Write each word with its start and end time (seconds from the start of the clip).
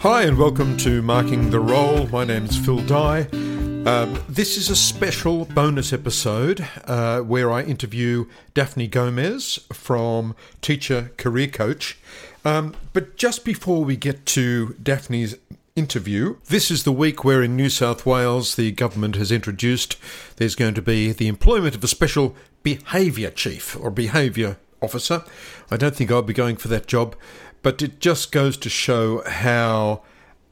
Hi, 0.00 0.24
and 0.24 0.36
welcome 0.36 0.76
to 0.78 1.00
Marking 1.00 1.48
the 1.50 1.58
Role. 1.58 2.06
My 2.08 2.24
name 2.24 2.44
is 2.44 2.56
Phil 2.56 2.80
Dye. 2.82 3.22
Um, 3.32 4.22
this 4.28 4.58
is 4.58 4.68
a 4.68 4.76
special 4.76 5.46
bonus 5.46 5.90
episode 5.90 6.68
uh, 6.84 7.20
where 7.20 7.50
I 7.50 7.62
interview 7.62 8.26
Daphne 8.52 8.88
Gomez 8.88 9.58
from 9.72 10.36
Teacher 10.60 11.12
Career 11.16 11.48
Coach. 11.48 11.98
Um, 12.44 12.76
but 12.92 13.16
just 13.16 13.42
before 13.42 13.84
we 13.84 13.96
get 13.96 14.26
to 14.26 14.76
Daphne's 14.82 15.36
interview, 15.74 16.36
this 16.44 16.70
is 16.70 16.84
the 16.84 16.92
week 16.92 17.24
where 17.24 17.42
in 17.42 17.56
New 17.56 17.70
South 17.70 18.04
Wales 18.04 18.56
the 18.56 18.72
government 18.72 19.16
has 19.16 19.32
introduced 19.32 19.96
there's 20.36 20.54
going 20.54 20.74
to 20.74 20.82
be 20.82 21.10
the 21.10 21.26
employment 21.26 21.74
of 21.74 21.82
a 21.82 21.88
special 21.88 22.36
behaviour 22.62 23.30
chief 23.30 23.74
or 23.80 23.90
behaviour 23.90 24.58
officer. 24.82 25.24
I 25.70 25.76
don't 25.76 25.94
think 25.96 26.10
I'll 26.10 26.22
be 26.22 26.34
going 26.34 26.56
for 26.56 26.68
that 26.68 26.86
job, 26.86 27.16
but 27.66 27.82
it 27.82 27.98
just 27.98 28.30
goes 28.30 28.56
to 28.56 28.70
show 28.70 29.24
how 29.26 30.00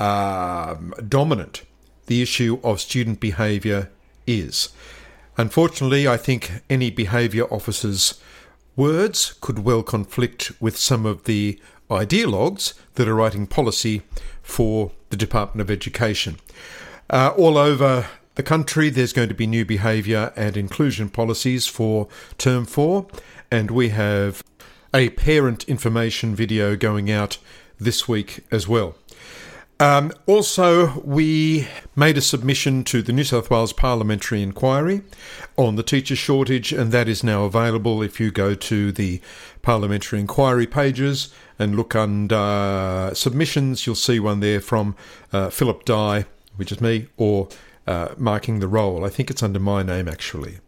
um, 0.01 0.93
dominant 1.09 1.63
the 2.07 2.21
issue 2.21 2.59
of 2.65 2.81
student 2.81 3.21
behaviour 3.21 3.89
is. 4.27 4.71
Unfortunately, 5.37 6.09
I 6.09 6.17
think 6.17 6.51
any 6.69 6.91
behaviour 6.91 7.45
officer's 7.55 8.21
words 8.75 9.35
could 9.41 9.61
well 9.61 9.85
conflict 9.85 10.51
with 10.61 10.77
some 10.77 11.07
of 11.07 11.23
the 11.23 11.61
ideologues 11.89 12.75
that 12.95 13.07
are 13.07 13.15
writing 13.15 13.47
policy 13.47 14.03
for 14.43 14.91
the 15.11 15.17
Department 15.17 15.61
of 15.61 15.71
Education. 15.71 16.41
Uh, 17.09 17.33
all 17.37 17.57
over 17.57 18.09
the 18.35 18.43
country, 18.43 18.91
there's 18.91 19.13
going 19.13 19.29
to 19.29 19.37
be 19.37 19.47
new 19.47 19.65
behaviour 19.65 20.33
and 20.35 20.57
inclusion 20.57 21.09
policies 21.11 21.69
for 21.69 22.09
Term 22.39 22.67
4, 22.67 23.07
and 23.53 23.71
we 23.71 23.91
have 23.91 24.43
a 24.95 25.11
parent 25.11 25.65
information 25.65 26.35
video 26.37 26.77
going 26.77 27.11
out 27.11 27.37
this 27.81 28.09
week 28.09 28.45
as 28.53 28.69
well. 28.69 28.95
Um, 29.81 30.13
also, 30.27 31.01
we 31.01 31.67
made 31.97 32.17
a 32.17 32.21
submission 32.21 32.85
to 32.85 33.03
the 33.03 33.13
New 33.13 33.25
South 33.25 33.51
Wales 33.51 33.73
Parliamentary 33.73 34.41
Inquiry 34.41 35.03
on 35.57 35.75
the 35.75 35.83
teacher 35.83 36.15
shortage, 36.15 36.73
and 36.73 36.93
that 36.93 37.09
is 37.09 37.25
now 37.25 37.43
available 37.43 38.01
if 38.01 38.21
you 38.21 38.31
go 38.31 38.55
to 38.55 38.93
the 38.93 39.21
Parliamentary 39.63 40.21
Inquiry 40.21 40.69
pages 40.69 41.35
and 41.59 41.75
look 41.75 41.97
under 41.97 43.11
submissions. 43.15 43.85
You'll 43.85 43.97
see 43.97 44.21
one 44.21 44.39
there 44.39 44.61
from 44.61 44.95
uh, 45.33 45.51
Philip 45.51 45.85
Dye, 45.85 46.27
which 46.55 46.71
is 46.71 46.81
me, 46.81 47.09
or 47.17 47.49
uh, 47.89 48.15
Marking 48.17 48.61
the 48.61 48.69
Role. 48.69 49.05
I 49.05 49.09
think 49.09 49.29
it's 49.29 49.43
under 49.43 49.59
my 49.59 49.83
name 49.83 50.07
actually. 50.07 50.59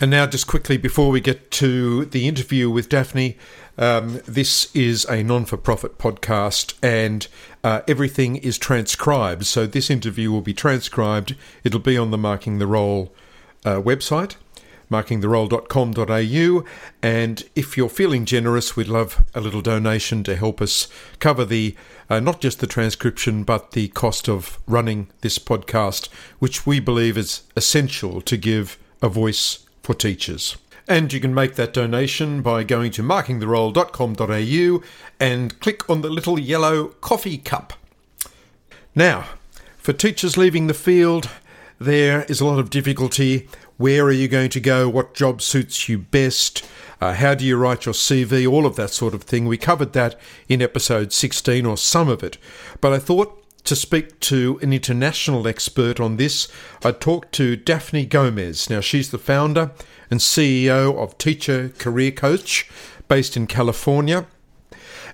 And 0.00 0.10
now, 0.10 0.26
just 0.26 0.46
quickly 0.46 0.76
before 0.76 1.10
we 1.10 1.20
get 1.20 1.50
to 1.52 2.04
the 2.06 2.26
interview 2.26 2.70
with 2.70 2.88
Daphne, 2.88 3.36
um, 3.78 4.20
this 4.26 4.74
is 4.74 5.04
a 5.06 5.22
non 5.22 5.44
for 5.44 5.56
profit 5.56 5.98
podcast 5.98 6.74
and 6.82 7.28
uh, 7.62 7.82
everything 7.86 8.36
is 8.36 8.58
transcribed. 8.58 9.46
So, 9.46 9.66
this 9.66 9.90
interview 9.90 10.32
will 10.32 10.40
be 10.40 10.54
transcribed. 10.54 11.36
It'll 11.62 11.80
be 11.80 11.96
on 11.96 12.10
the 12.10 12.18
Marking 12.18 12.58
the 12.58 12.66
Role 12.66 13.14
uh, 13.64 13.76
website, 13.76 14.36
markingtherole.com.au. 14.90 16.64
And 17.02 17.44
if 17.54 17.76
you're 17.76 17.88
feeling 17.88 18.24
generous, 18.24 18.76
we'd 18.76 18.88
love 18.88 19.24
a 19.34 19.40
little 19.40 19.62
donation 19.62 20.24
to 20.24 20.36
help 20.36 20.60
us 20.60 20.88
cover 21.20 21.44
the 21.44 21.76
uh, 22.10 22.20
not 22.20 22.40
just 22.40 22.60
the 22.60 22.66
transcription, 22.66 23.44
but 23.44 23.70
the 23.70 23.88
cost 23.88 24.28
of 24.28 24.58
running 24.66 25.08
this 25.20 25.38
podcast, 25.38 26.08
which 26.40 26.66
we 26.66 26.80
believe 26.80 27.16
is 27.16 27.42
essential 27.56 28.20
to 28.20 28.36
give 28.36 28.78
a 29.00 29.08
voice 29.08 29.60
for 29.82 29.94
teachers. 29.94 30.56
And 30.88 31.12
you 31.12 31.20
can 31.20 31.34
make 31.34 31.54
that 31.54 31.72
donation 31.72 32.42
by 32.42 32.64
going 32.64 32.90
to 32.92 33.02
markingtherole.com.au 33.02 34.82
and 35.20 35.60
click 35.60 35.88
on 35.88 36.00
the 36.02 36.10
little 36.10 36.38
yellow 36.38 36.88
coffee 36.88 37.38
cup. 37.38 37.74
Now, 38.94 39.26
for 39.78 39.92
teachers 39.92 40.36
leaving 40.36 40.66
the 40.66 40.74
field, 40.74 41.30
there 41.78 42.24
is 42.24 42.40
a 42.40 42.46
lot 42.46 42.58
of 42.58 42.70
difficulty. 42.70 43.48
Where 43.76 44.04
are 44.04 44.12
you 44.12 44.28
going 44.28 44.50
to 44.50 44.60
go? 44.60 44.88
What 44.88 45.14
job 45.14 45.40
suits 45.40 45.88
you 45.88 45.98
best? 45.98 46.64
Uh, 47.00 47.14
how 47.14 47.34
do 47.34 47.44
you 47.44 47.56
write 47.56 47.84
your 47.84 47.94
CV? 47.94 48.48
All 48.48 48.66
of 48.66 48.76
that 48.76 48.90
sort 48.90 49.14
of 49.14 49.22
thing. 49.22 49.46
We 49.46 49.56
covered 49.56 49.92
that 49.94 50.20
in 50.48 50.62
episode 50.62 51.12
16 51.12 51.66
or 51.66 51.76
some 51.76 52.08
of 52.08 52.22
it. 52.22 52.38
But 52.80 52.92
I 52.92 52.98
thought 52.98 53.41
to 53.64 53.76
speak 53.76 54.18
to 54.20 54.58
an 54.62 54.72
international 54.72 55.46
expert 55.46 56.00
on 56.00 56.16
this, 56.16 56.48
I 56.84 56.92
talked 56.92 57.32
to 57.32 57.56
Daphne 57.56 58.06
Gomez. 58.06 58.68
Now, 58.68 58.80
she's 58.80 59.10
the 59.10 59.18
founder 59.18 59.70
and 60.10 60.20
CEO 60.20 60.96
of 60.96 61.16
Teacher 61.18 61.70
Career 61.78 62.10
Coach 62.10 62.70
based 63.08 63.36
in 63.36 63.46
California. 63.46 64.26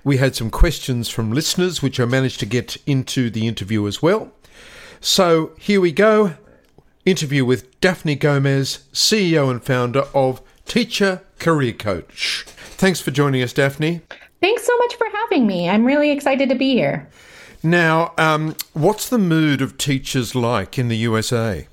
We 0.04 0.16
had 0.16 0.34
some 0.34 0.50
questions 0.50 1.08
from 1.08 1.32
listeners, 1.32 1.82
which 1.82 2.00
I 2.00 2.04
managed 2.04 2.40
to 2.40 2.46
get 2.46 2.76
into 2.86 3.30
the 3.30 3.46
interview 3.46 3.86
as 3.86 4.02
well. 4.02 4.32
So 5.00 5.52
here 5.58 5.80
we 5.80 5.92
go 5.92 6.34
interview 7.08 7.44
with 7.44 7.80
Daphne 7.80 8.16
Gomez, 8.16 8.80
CEO 8.92 9.50
and 9.50 9.64
founder 9.64 10.04
of 10.14 10.42
Teacher 10.66 11.22
Career 11.38 11.72
Coach. 11.72 12.44
Thanks 12.46 13.00
for 13.00 13.10
joining 13.10 13.42
us, 13.42 13.52
Daphne. 13.52 14.02
Thanks 14.40 14.66
so 14.66 14.76
much 14.76 14.94
for 14.96 15.06
having 15.12 15.46
me. 15.46 15.68
I'm 15.68 15.84
really 15.84 16.10
excited 16.10 16.48
to 16.50 16.54
be 16.54 16.74
here. 16.74 17.08
Now, 17.62 18.12
um, 18.18 18.54
what's 18.72 19.08
the 19.08 19.18
mood 19.18 19.60
of 19.60 19.78
teachers 19.78 20.34
like 20.34 20.78
in 20.78 20.88
the 20.88 20.96
USA? 20.96 21.66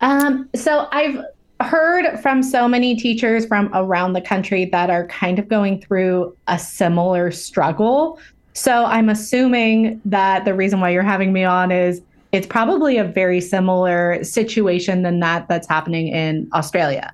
Um, 0.00 0.48
so 0.54 0.88
I've 0.92 1.24
heard 1.60 2.20
from 2.20 2.42
so 2.42 2.68
many 2.68 2.96
teachers 2.96 3.46
from 3.46 3.70
around 3.72 4.12
the 4.12 4.20
country 4.20 4.64
that 4.66 4.90
are 4.90 5.06
kind 5.06 5.38
of 5.38 5.48
going 5.48 5.80
through 5.80 6.36
a 6.48 6.58
similar 6.58 7.30
struggle. 7.30 8.18
So 8.52 8.84
I'm 8.84 9.08
assuming 9.08 10.00
that 10.04 10.44
the 10.44 10.54
reason 10.54 10.80
why 10.80 10.90
you're 10.90 11.02
having 11.02 11.32
me 11.32 11.44
on 11.44 11.70
is 11.70 12.02
it's 12.32 12.46
probably 12.46 12.98
a 12.98 13.04
very 13.04 13.40
similar 13.40 14.22
situation 14.24 15.02
than 15.02 15.20
that 15.20 15.48
that's 15.48 15.68
happening 15.68 16.08
in 16.08 16.48
Australia. 16.52 17.12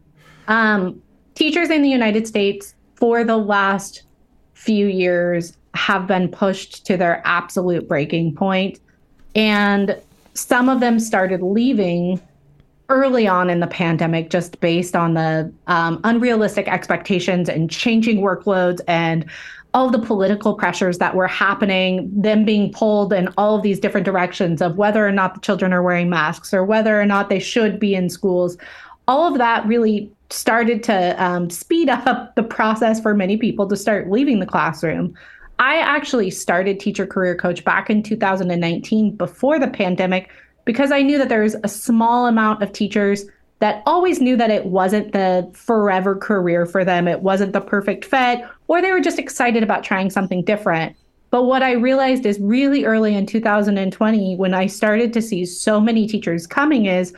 Um, 0.48 1.00
teachers 1.34 1.70
in 1.70 1.82
the 1.82 1.88
United 1.88 2.26
States 2.26 2.74
for 2.94 3.22
the 3.24 3.36
last 3.36 4.02
few 4.54 4.86
years 4.86 5.56
have 5.78 6.06
been 6.06 6.28
pushed 6.28 6.84
to 6.86 6.96
their 6.96 7.22
absolute 7.24 7.88
breaking 7.88 8.34
point. 8.34 8.80
And 9.34 9.96
some 10.34 10.68
of 10.68 10.80
them 10.80 10.98
started 10.98 11.40
leaving 11.42 12.20
early 12.88 13.26
on 13.26 13.50
in 13.50 13.60
the 13.60 13.66
pandemic 13.66 14.30
just 14.30 14.60
based 14.60 14.96
on 14.96 15.14
the 15.14 15.52
um, 15.66 16.00
unrealistic 16.04 16.66
expectations 16.68 17.48
and 17.48 17.70
changing 17.70 18.18
workloads 18.18 18.80
and 18.88 19.24
all 19.74 19.90
the 19.90 19.98
political 19.98 20.54
pressures 20.54 20.98
that 20.98 21.14
were 21.14 21.28
happening, 21.28 22.10
them 22.10 22.44
being 22.44 22.72
pulled 22.72 23.12
in 23.12 23.28
all 23.36 23.56
of 23.56 23.62
these 23.62 23.78
different 23.78 24.06
directions 24.06 24.62
of 24.62 24.76
whether 24.76 25.06
or 25.06 25.12
not 25.12 25.34
the 25.34 25.40
children 25.40 25.72
are 25.72 25.82
wearing 25.82 26.08
masks 26.08 26.54
or 26.54 26.64
whether 26.64 27.00
or 27.00 27.04
not 27.04 27.28
they 27.28 27.38
should 27.38 27.78
be 27.78 27.94
in 27.94 28.08
schools. 28.08 28.56
All 29.06 29.30
of 29.30 29.38
that 29.38 29.66
really 29.66 30.10
started 30.30 30.82
to 30.84 31.22
um, 31.22 31.50
speed 31.50 31.88
up 31.88 32.34
the 32.34 32.42
process 32.42 33.00
for 33.00 33.14
many 33.14 33.36
people 33.36 33.68
to 33.68 33.76
start 33.76 34.10
leaving 34.10 34.40
the 34.40 34.46
classroom. 34.46 35.14
I 35.58 35.78
actually 35.78 36.30
started 36.30 36.78
Teacher 36.78 37.06
Career 37.06 37.34
Coach 37.34 37.64
back 37.64 37.90
in 37.90 38.02
2019 38.02 39.16
before 39.16 39.58
the 39.58 39.68
pandemic 39.68 40.30
because 40.64 40.92
I 40.92 41.02
knew 41.02 41.18
that 41.18 41.28
there 41.28 41.42
was 41.42 41.56
a 41.64 41.68
small 41.68 42.26
amount 42.26 42.62
of 42.62 42.72
teachers 42.72 43.24
that 43.60 43.82
always 43.86 44.20
knew 44.20 44.36
that 44.36 44.50
it 44.50 44.66
wasn't 44.66 45.12
the 45.12 45.50
forever 45.52 46.14
career 46.14 46.64
for 46.64 46.84
them. 46.84 47.08
It 47.08 47.22
wasn't 47.22 47.52
the 47.52 47.60
perfect 47.60 48.04
fit, 48.04 48.40
or 48.68 48.80
they 48.80 48.92
were 48.92 49.00
just 49.00 49.18
excited 49.18 49.62
about 49.62 49.82
trying 49.82 50.10
something 50.10 50.44
different. 50.44 50.94
But 51.30 51.44
what 51.44 51.62
I 51.62 51.72
realized 51.72 52.24
is 52.24 52.38
really 52.38 52.84
early 52.84 53.14
in 53.14 53.26
2020, 53.26 54.36
when 54.36 54.54
I 54.54 54.66
started 54.66 55.12
to 55.12 55.22
see 55.22 55.44
so 55.44 55.80
many 55.80 56.06
teachers 56.06 56.46
coming, 56.46 56.86
is 56.86 57.12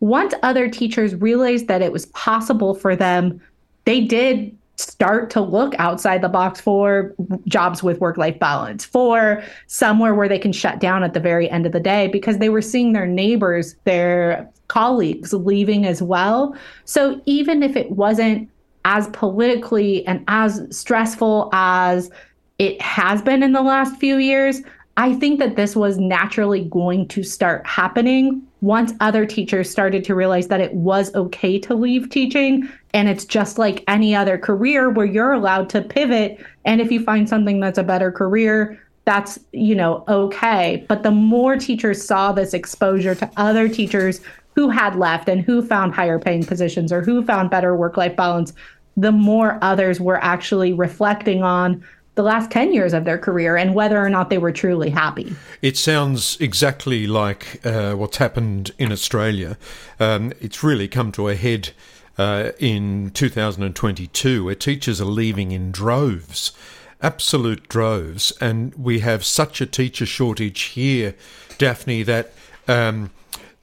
once 0.00 0.34
other 0.42 0.68
teachers 0.68 1.14
realized 1.14 1.68
that 1.68 1.82
it 1.82 1.92
was 1.92 2.06
possible 2.06 2.74
for 2.74 2.96
them, 2.96 3.40
they 3.84 4.00
did 4.00 4.56
start 4.82 5.30
to 5.30 5.40
look 5.40 5.74
outside 5.78 6.22
the 6.22 6.28
box 6.28 6.60
for 6.60 7.14
jobs 7.46 7.82
with 7.82 8.00
work 8.00 8.16
life 8.16 8.38
balance, 8.38 8.84
for 8.84 9.42
somewhere 9.66 10.14
where 10.14 10.28
they 10.28 10.38
can 10.38 10.52
shut 10.52 10.80
down 10.80 11.02
at 11.02 11.14
the 11.14 11.20
very 11.20 11.48
end 11.50 11.66
of 11.66 11.72
the 11.72 11.80
day 11.80 12.08
because 12.08 12.38
they 12.38 12.48
were 12.48 12.62
seeing 12.62 12.92
their 12.92 13.06
neighbors, 13.06 13.76
their 13.84 14.50
colleagues 14.68 15.32
leaving 15.32 15.86
as 15.86 16.02
well. 16.02 16.56
So 16.84 17.20
even 17.26 17.62
if 17.62 17.76
it 17.76 17.90
wasn't 17.92 18.50
as 18.84 19.08
politically 19.08 20.04
and 20.06 20.24
as 20.28 20.66
stressful 20.70 21.50
as 21.52 22.10
it 22.58 22.80
has 22.80 23.22
been 23.22 23.42
in 23.42 23.52
the 23.52 23.62
last 23.62 23.96
few 23.96 24.16
years, 24.16 24.62
I 24.96 25.14
think 25.14 25.38
that 25.38 25.56
this 25.56 25.74
was 25.74 25.98
naturally 25.98 26.64
going 26.64 27.08
to 27.08 27.22
start 27.22 27.66
happening 27.66 28.42
once 28.60 28.92
other 29.00 29.24
teachers 29.24 29.70
started 29.70 30.04
to 30.04 30.14
realize 30.14 30.48
that 30.48 30.60
it 30.60 30.74
was 30.74 31.14
okay 31.14 31.58
to 31.60 31.74
leave 31.74 32.10
teaching. 32.10 32.68
And 32.92 33.08
it's 33.08 33.24
just 33.24 33.58
like 33.58 33.84
any 33.88 34.14
other 34.14 34.36
career 34.36 34.90
where 34.90 35.06
you're 35.06 35.32
allowed 35.32 35.70
to 35.70 35.82
pivot. 35.82 36.44
And 36.64 36.80
if 36.80 36.92
you 36.92 37.02
find 37.02 37.28
something 37.28 37.58
that's 37.58 37.78
a 37.78 37.82
better 37.82 38.12
career 38.12 38.78
that's 39.04 39.38
you 39.52 39.74
know 39.74 40.04
okay. 40.08 40.84
But 40.88 41.02
the 41.02 41.10
more 41.10 41.56
teachers 41.56 42.04
saw 42.04 42.32
this 42.32 42.54
exposure 42.54 43.14
to 43.16 43.30
other 43.36 43.68
teachers 43.68 44.20
who 44.54 44.68
had 44.68 44.96
left 44.96 45.28
and 45.28 45.40
who 45.40 45.66
found 45.66 45.94
higher 45.94 46.18
paying 46.18 46.44
positions 46.44 46.92
or 46.92 47.02
who 47.02 47.24
found 47.24 47.50
better 47.50 47.74
work 47.74 47.96
life 47.96 48.14
balance 48.14 48.52
the 48.96 49.12
more 49.12 49.58
others 49.62 50.00
were 50.00 50.22
actually 50.22 50.72
reflecting 50.72 51.42
on 51.42 51.82
the 52.14 52.22
last 52.22 52.50
10 52.50 52.72
years 52.72 52.92
of 52.92 53.04
their 53.04 53.18
career 53.18 53.56
and 53.56 53.74
whether 53.74 53.98
or 53.98 54.10
not 54.10 54.28
they 54.28 54.38
were 54.38 54.52
truly 54.52 54.90
happy. 54.90 55.34
It 55.62 55.76
sounds 55.76 56.36
exactly 56.40 57.06
like 57.06 57.64
uh, 57.64 57.94
what's 57.94 58.18
happened 58.18 58.72
in 58.78 58.92
Australia. 58.92 59.56
Um, 59.98 60.32
it's 60.40 60.62
really 60.62 60.88
come 60.88 61.10
to 61.12 61.28
a 61.28 61.34
head 61.34 61.70
uh, 62.18 62.50
in 62.58 63.10
2022 63.14 64.44
where 64.44 64.54
teachers 64.54 65.00
are 65.00 65.06
leaving 65.06 65.52
in 65.52 65.72
droves, 65.72 66.52
absolute 67.00 67.68
droves. 67.68 68.32
And 68.40 68.74
we 68.74 69.00
have 69.00 69.24
such 69.24 69.60
a 69.60 69.66
teacher 69.66 70.06
shortage 70.06 70.62
here, 70.62 71.14
Daphne, 71.58 72.02
that. 72.02 72.32
Um, 72.68 73.10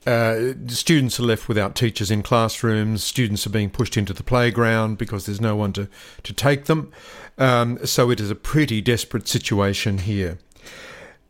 uh, 0.09 0.53
students 0.67 1.19
are 1.19 1.23
left 1.23 1.47
without 1.47 1.75
teachers 1.75 2.09
in 2.09 2.23
classrooms. 2.23 3.03
Students 3.03 3.45
are 3.45 3.51
being 3.51 3.69
pushed 3.69 3.95
into 3.95 4.11
the 4.11 4.23
playground 4.23 4.97
because 4.97 5.27
there's 5.27 5.39
no 5.39 5.56
one 5.56 5.71
to, 5.73 5.88
to 6.23 6.33
take 6.33 6.65
them. 6.65 6.91
Um, 7.38 7.85
so 7.85 8.09
it 8.09 8.19
is 8.19 8.31
a 8.31 8.35
pretty 8.35 8.81
desperate 8.81 9.27
situation 9.27 10.00
here. 10.00 10.39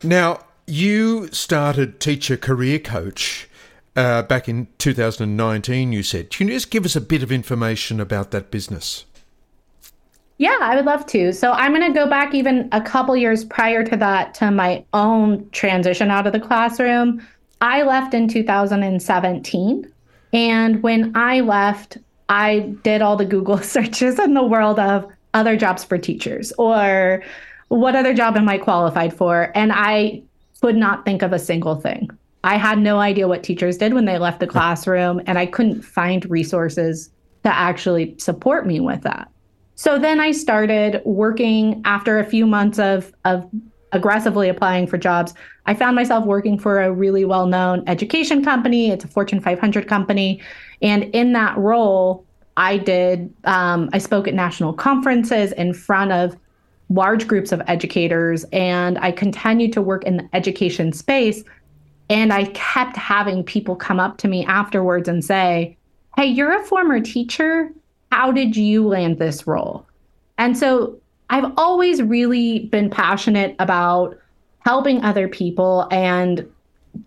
Now, 0.02 0.40
you 0.66 1.28
started 1.34 2.00
Teacher 2.00 2.38
Career 2.38 2.80
Coach 2.80 3.50
uh, 3.98 4.22
back 4.24 4.48
in 4.48 4.70
2019, 4.78 5.92
you 5.92 6.02
said. 6.02 6.30
Can 6.30 6.48
you 6.48 6.54
just 6.54 6.72
give 6.72 6.86
us 6.86 6.96
a 6.96 7.02
bit 7.02 7.22
of 7.22 7.34
information 7.34 8.00
about 8.00 8.32
that 8.32 8.50
business? 8.50 9.04
Yeah, 10.38 10.58
I 10.62 10.78
would 10.78 10.86
love 10.86 11.06
to. 11.08 11.34
So 11.34 11.52
I'm 11.52 11.76
going 11.76 11.92
to 11.92 12.00
go 12.00 12.08
back 12.08 12.34
even 12.34 12.70
a 12.72 12.80
couple 12.80 13.18
years 13.18 13.44
prior 13.44 13.84
to 13.84 13.98
that 13.98 14.34
to 14.36 14.52
my 14.52 14.86
own 14.94 15.50
transition 15.50 16.10
out 16.10 16.28
of 16.28 16.32
the 16.32 16.40
classroom. 16.40 17.28
I 17.62 17.84
left 17.84 18.14
in 18.14 18.28
2017. 18.28 19.94
And 20.32 20.84
when 20.84 21.16
I 21.16 21.42
left, 21.42 21.98
I 22.30 22.60
did 22.84 23.02
all 23.02 23.18
the 23.18 23.26
Google 23.26 23.58
searches 23.62 24.20
in 24.20 24.34
the 24.34 24.44
world 24.44 24.80
of 24.80 25.12
other 25.34 25.56
jobs 25.56 25.84
for 25.84 25.98
teachers 25.98 26.52
or 26.58 27.24
what 27.68 27.96
other 27.96 28.14
job 28.14 28.36
am 28.36 28.50
I 28.50 28.58
qualified 28.58 29.14
for? 29.14 29.52
And 29.56 29.72
I 29.74 30.24
could 30.62 30.76
not 30.76 31.06
think 31.06 31.22
of 31.22 31.34
a 31.34 31.40
single 31.40 31.76
thing. 31.76 32.10
I 32.44 32.58
had 32.58 32.80
no 32.80 33.00
idea 33.00 33.28
what 33.28 33.44
teachers 33.44 33.78
did 33.78 33.94
when 33.94 34.06
they 34.06 34.18
left 34.18 34.40
the 34.40 34.48
classroom, 34.48 35.22
and 35.28 35.38
I 35.38 35.46
couldn't 35.46 35.82
find 35.82 36.30
resources 36.30 37.10
to 37.44 37.54
actually 37.54 38.16
support 38.18 38.66
me 38.66 38.80
with 38.80 39.02
that. 39.02 39.30
So 39.76 40.00
then 40.00 40.20
I 40.20 40.32
started 40.32 41.02
working 41.06 41.82
after 41.86 42.20
a 42.20 42.26
few 42.26 42.46
months 42.46 42.80
of, 42.80 43.14
of 43.24 43.50
aggressively 43.92 44.50
applying 44.50 44.88
for 44.88 44.98
jobs. 44.98 45.34
I 45.66 45.74
found 45.74 45.96
myself 45.96 46.26
working 46.26 46.58
for 46.58 46.82
a 46.82 46.92
really 46.92 47.26
well 47.26 47.48
known 47.48 47.84
education 47.88 48.44
company. 48.44 48.92
It's 48.92 49.06
a 49.06 49.08
Fortune 49.08 49.40
500 49.40 49.88
company. 49.88 50.42
And 50.82 51.04
in 51.16 51.34
that 51.34 51.58
role, 51.58 52.26
I 52.58 52.78
did, 52.78 53.34
um, 53.46 53.90
I 53.94 53.98
spoke 53.98 54.28
at 54.28 54.34
national 54.34 54.74
conferences 54.74 55.52
in 55.54 55.74
front 55.74 56.12
of 56.12 56.36
large 56.90 57.28
groups 57.28 57.52
of 57.52 57.62
educators, 57.68 58.44
and 58.52 58.98
I 58.98 59.12
continued 59.12 59.74
to 59.74 59.82
work 59.82 60.04
in 60.04 60.18
the 60.18 60.30
education 60.34 60.92
space. 60.92 61.44
And 62.10 62.34
I 62.34 62.46
kept 62.46 62.98
having 62.98 63.44
people 63.44 63.76
come 63.76 64.00
up 64.00 64.18
to 64.18 64.28
me 64.28 64.44
afterwards 64.46 65.08
and 65.08 65.24
say, 65.24 65.78
Hey, 66.16 66.26
you're 66.26 66.60
a 66.60 66.66
former 66.66 67.00
teacher. 67.00 67.70
How 68.12 68.32
did 68.32 68.58
you 68.58 68.88
land 68.88 69.20
this 69.20 69.46
role? 69.46 69.86
And 70.40 70.58
so 70.58 71.00
I've 71.30 71.52
always 71.58 72.02
really 72.02 72.68
been 72.68 72.90
passionate 72.90 73.56
about 73.60 74.18
helping 74.66 75.04
other 75.04 75.28
people 75.28 75.88
and 75.92 76.50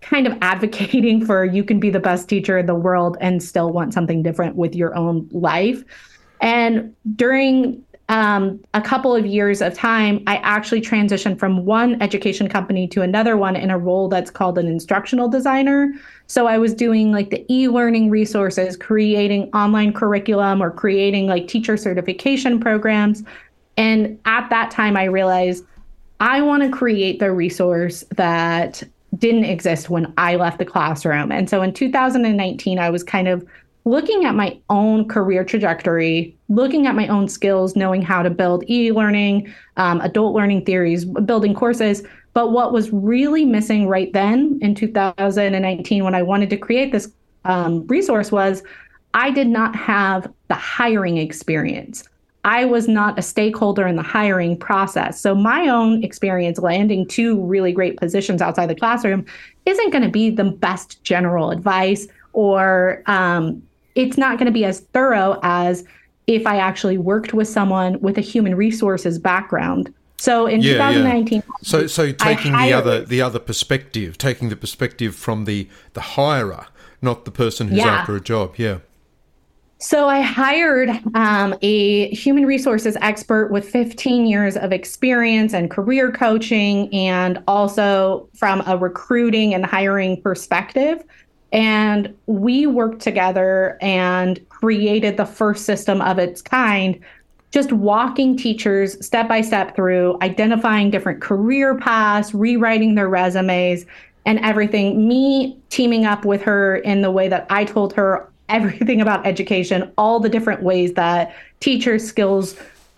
kind 0.00 0.26
of 0.26 0.36
advocating 0.42 1.24
for 1.24 1.44
you 1.44 1.64
can 1.64 1.80
be 1.80 1.90
the 1.90 2.00
best 2.00 2.28
teacher 2.28 2.58
in 2.58 2.66
the 2.66 2.74
world 2.74 3.16
and 3.20 3.42
still 3.42 3.70
want 3.70 3.94
something 3.94 4.22
different 4.22 4.56
with 4.56 4.74
your 4.74 4.94
own 4.96 5.28
life. 5.32 5.84
And 6.40 6.94
during 7.14 7.84
um, 8.08 8.60
a 8.74 8.82
couple 8.82 9.14
of 9.14 9.24
years 9.24 9.62
of 9.62 9.74
time, 9.74 10.22
I 10.26 10.36
actually 10.38 10.82
transitioned 10.82 11.38
from 11.38 11.64
one 11.64 12.00
education 12.02 12.48
company 12.48 12.86
to 12.88 13.00
another 13.00 13.36
one 13.36 13.56
in 13.56 13.70
a 13.70 13.78
role 13.78 14.08
that's 14.08 14.30
called 14.30 14.58
an 14.58 14.66
instructional 14.66 15.28
designer. 15.28 15.92
So 16.26 16.46
I 16.46 16.58
was 16.58 16.74
doing 16.74 17.12
like 17.12 17.30
the 17.30 17.46
e 17.50 17.68
learning 17.68 18.10
resources, 18.10 18.76
creating 18.76 19.50
online 19.54 19.92
curriculum, 19.92 20.62
or 20.62 20.70
creating 20.70 21.26
like 21.26 21.48
teacher 21.48 21.76
certification 21.76 22.60
programs. 22.60 23.22
And 23.76 24.18
at 24.24 24.50
that 24.50 24.70
time, 24.70 24.96
I 24.96 25.04
realized 25.04 25.64
I 26.20 26.42
want 26.42 26.62
to 26.62 26.70
create 26.70 27.18
the 27.18 27.32
resource 27.32 28.04
that 28.16 28.82
didn't 29.18 29.44
exist 29.44 29.90
when 29.90 30.12
I 30.16 30.36
left 30.36 30.58
the 30.58 30.64
classroom. 30.64 31.32
And 31.32 31.48
so 31.50 31.62
in 31.62 31.72
2019, 31.72 32.78
I 32.78 32.90
was 32.90 33.02
kind 33.02 33.28
of 33.28 33.46
looking 33.84 34.24
at 34.24 34.34
my 34.34 34.58
own 34.70 35.08
career 35.08 35.44
trajectory, 35.44 36.36
looking 36.48 36.86
at 36.86 36.94
my 36.94 37.08
own 37.08 37.28
skills, 37.28 37.74
knowing 37.74 38.02
how 38.02 38.22
to 38.22 38.30
build 38.30 38.64
e 38.70 38.92
learning, 38.92 39.52
um, 39.76 40.00
adult 40.00 40.34
learning 40.34 40.64
theories, 40.64 41.04
building 41.04 41.54
courses. 41.54 42.02
But 42.34 42.52
what 42.52 42.72
was 42.72 42.90
really 42.92 43.44
missing 43.44 43.88
right 43.88 44.12
then 44.12 44.58
in 44.62 44.74
2019, 44.74 46.04
when 46.04 46.14
I 46.14 46.22
wanted 46.22 46.50
to 46.50 46.56
create 46.56 46.92
this 46.92 47.10
um, 47.44 47.86
resource, 47.88 48.32
was 48.32 48.62
I 49.14 49.30
did 49.30 49.48
not 49.48 49.76
have 49.76 50.32
the 50.48 50.54
hiring 50.54 51.18
experience. 51.18 52.04
I 52.44 52.64
was 52.64 52.88
not 52.88 53.18
a 53.18 53.22
stakeholder 53.22 53.86
in 53.86 53.96
the 53.96 54.02
hiring 54.02 54.56
process. 54.56 55.20
So 55.20 55.34
my 55.34 55.68
own 55.68 56.02
experience 56.02 56.58
landing 56.58 57.06
two 57.06 57.40
really 57.44 57.72
great 57.72 57.96
positions 57.96 58.42
outside 58.42 58.66
the 58.66 58.74
classroom 58.74 59.24
isn't 59.64 59.90
going 59.90 60.02
to 60.02 60.10
be 60.10 60.30
the 60.30 60.44
best 60.44 61.02
general 61.04 61.50
advice, 61.50 62.08
or 62.32 63.02
um, 63.06 63.62
it's 63.94 64.18
not 64.18 64.38
going 64.38 64.46
to 64.46 64.52
be 64.52 64.64
as 64.64 64.80
thorough 64.92 65.38
as 65.42 65.84
if 66.26 66.46
I 66.46 66.56
actually 66.56 66.98
worked 66.98 67.32
with 67.32 67.48
someone 67.48 68.00
with 68.00 68.18
a 68.18 68.22
human 68.22 68.56
resources 68.56 69.18
background. 69.18 69.92
So 70.18 70.46
in 70.46 70.62
yeah, 70.62 70.74
2019, 70.74 71.42
yeah. 71.44 71.52
so 71.62 71.86
so 71.88 72.12
taking 72.12 72.52
the 72.52 72.72
other 72.72 73.04
the 73.04 73.20
other 73.20 73.40
perspective, 73.40 74.18
taking 74.18 74.50
the 74.50 74.56
perspective 74.56 75.16
from 75.16 75.46
the 75.46 75.68
the 75.94 76.00
hirer, 76.00 76.66
not 77.00 77.24
the 77.24 77.32
person 77.32 77.68
who's 77.68 77.78
yeah. 77.78 77.88
after 77.88 78.14
a 78.16 78.20
job. 78.20 78.54
Yeah. 78.56 78.78
So 79.82 80.08
I 80.08 80.20
hired 80.20 80.90
um, 81.16 81.56
a 81.60 82.08
human 82.14 82.46
resources 82.46 82.96
expert 83.00 83.50
with 83.50 83.68
15 83.68 84.26
years 84.26 84.56
of 84.56 84.70
experience 84.72 85.54
and 85.54 85.68
career 85.68 86.12
coaching, 86.12 86.88
and 86.94 87.42
also 87.48 88.28
from 88.32 88.62
a 88.68 88.76
recruiting 88.76 89.54
and 89.54 89.66
hiring 89.66 90.22
perspective. 90.22 91.02
And 91.50 92.16
we 92.26 92.64
worked 92.64 93.02
together 93.02 93.76
and 93.82 94.48
created 94.50 95.16
the 95.16 95.26
first 95.26 95.64
system 95.64 96.00
of 96.00 96.16
its 96.16 96.40
kind, 96.40 97.00
just 97.50 97.72
walking 97.72 98.36
teachers 98.36 99.04
step 99.04 99.26
by 99.28 99.40
step 99.40 99.74
through 99.74 100.16
identifying 100.22 100.92
different 100.92 101.20
career 101.20 101.76
paths, 101.76 102.32
rewriting 102.32 102.94
their 102.94 103.08
resumes, 103.08 103.84
and 104.26 104.38
everything. 104.44 105.08
Me 105.08 105.58
teaming 105.70 106.04
up 106.04 106.24
with 106.24 106.40
her 106.42 106.76
in 106.76 107.02
the 107.02 107.10
way 107.10 107.26
that 107.26 107.48
I 107.50 107.64
told 107.64 107.92
her 107.94 108.31
everything 108.52 109.00
about 109.00 109.26
education, 109.26 109.90
all 109.98 110.20
the 110.20 110.28
different 110.28 110.62
ways 110.62 110.92
that 110.94 111.34
teacher 111.60 111.98
skills 111.98 112.56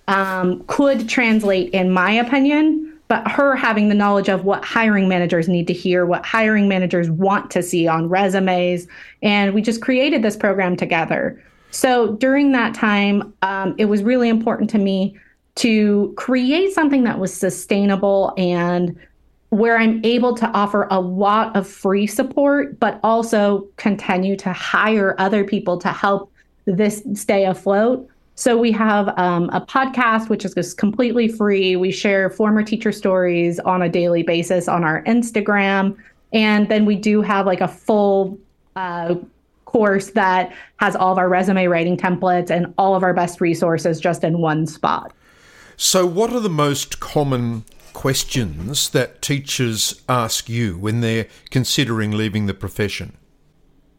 um, 0.09 0.63
could 0.67 1.09
translate, 1.09 1.73
in 1.73 1.91
my 1.91 2.11
opinion. 2.11 2.91
But 3.07 3.31
her 3.31 3.55
having 3.55 3.91
the 3.91 3.95
knowledge 3.95 4.29
of 4.31 4.45
what 4.45 4.65
hiring 4.65 5.09
managers 5.09 5.47
need 5.47 5.67
to 5.67 5.75
hear, 5.75 6.07
what 6.07 6.25
hiring 6.25 6.69
managers 6.69 7.11
want 7.11 7.51
to 7.51 7.63
see 7.63 7.87
on 7.87 8.09
resumes. 8.09 8.89
And 9.23 9.55
we 9.55 9.61
just 9.61 9.83
created 9.83 10.23
this 10.23 10.37
program 10.37 10.75
together. 10.77 11.43
So 11.71 12.13
during 12.15 12.53
that 12.53 12.75
time, 12.75 13.35
um, 13.43 13.75
it 13.79 13.87
was 13.87 14.03
really 14.03 14.29
important 14.29 14.71
to 14.71 14.79
me 14.79 15.19
to 15.57 16.15
create 16.17 16.73
something 16.73 17.05
that 17.05 17.19
was 17.19 17.33
sustainable 17.33 18.33
and 18.39 18.99
where 19.55 19.79
I'm 19.79 20.05
able 20.05 20.35
to 20.35 20.49
offer 20.49 20.89
a 20.91 21.01
lot 21.01 21.55
of 21.55 21.69
free 21.69 22.09
support, 22.09 22.81
but 22.81 22.99
also 23.05 23.69
continue 23.77 24.37
to 24.39 24.53
hire 24.53 25.15
other 25.19 25.45
people 25.45 25.79
to 25.79 25.91
help 25.91 26.33
this 26.65 27.05
stay 27.15 27.45
afloat. 27.45 28.09
So 28.35 28.59
we 28.59 28.73
have 28.73 29.17
um, 29.17 29.49
a 29.51 29.61
podcast, 29.61 30.29
which 30.29 30.45
is 30.45 30.55
just 30.55 30.77
completely 30.77 31.29
free. 31.29 31.77
We 31.77 31.93
share 31.93 32.31
former 32.31 32.65
teacher 32.65 32.91
stories 32.91 33.61
on 33.61 33.81
a 33.81 33.89
daily 33.89 34.25
basis 34.25 34.67
on 34.67 34.83
our 34.83 35.05
Instagram. 35.05 35.97
And 36.33 36.69
then 36.69 36.85
we 36.85 36.97
do 36.97 37.23
have 37.23 37.47
like 37.47 37.61
a 37.61 37.69
full 37.69 38.37
uh, 38.75 39.15
course 39.67 40.11
that 40.11 40.53
has 40.79 40.97
all 40.97 41.13
of 41.13 41.19
our 41.19 41.29
resume 41.29 41.67
writing 41.67 41.97
templates 41.97 42.51
and 42.51 42.75
all 42.77 42.97
of 42.97 43.05
our 43.05 43.15
best 43.15 43.41
resources 43.41 44.01
just 44.01 44.25
in 44.25 44.39
one 44.39 44.67
spot. 44.67 45.13
So, 45.77 46.07
what 46.07 46.33
are 46.33 46.41
the 46.41 46.49
most 46.49 46.99
common 46.99 47.65
questions 47.95 48.91
that 48.91 49.23
teachers 49.23 50.03
ask 50.09 50.49
you 50.51 50.77
when 50.77 51.01
they're 51.01 51.27
considering 51.51 52.11
leaving 52.11 52.45
the 52.45 52.53
profession? 52.53 53.17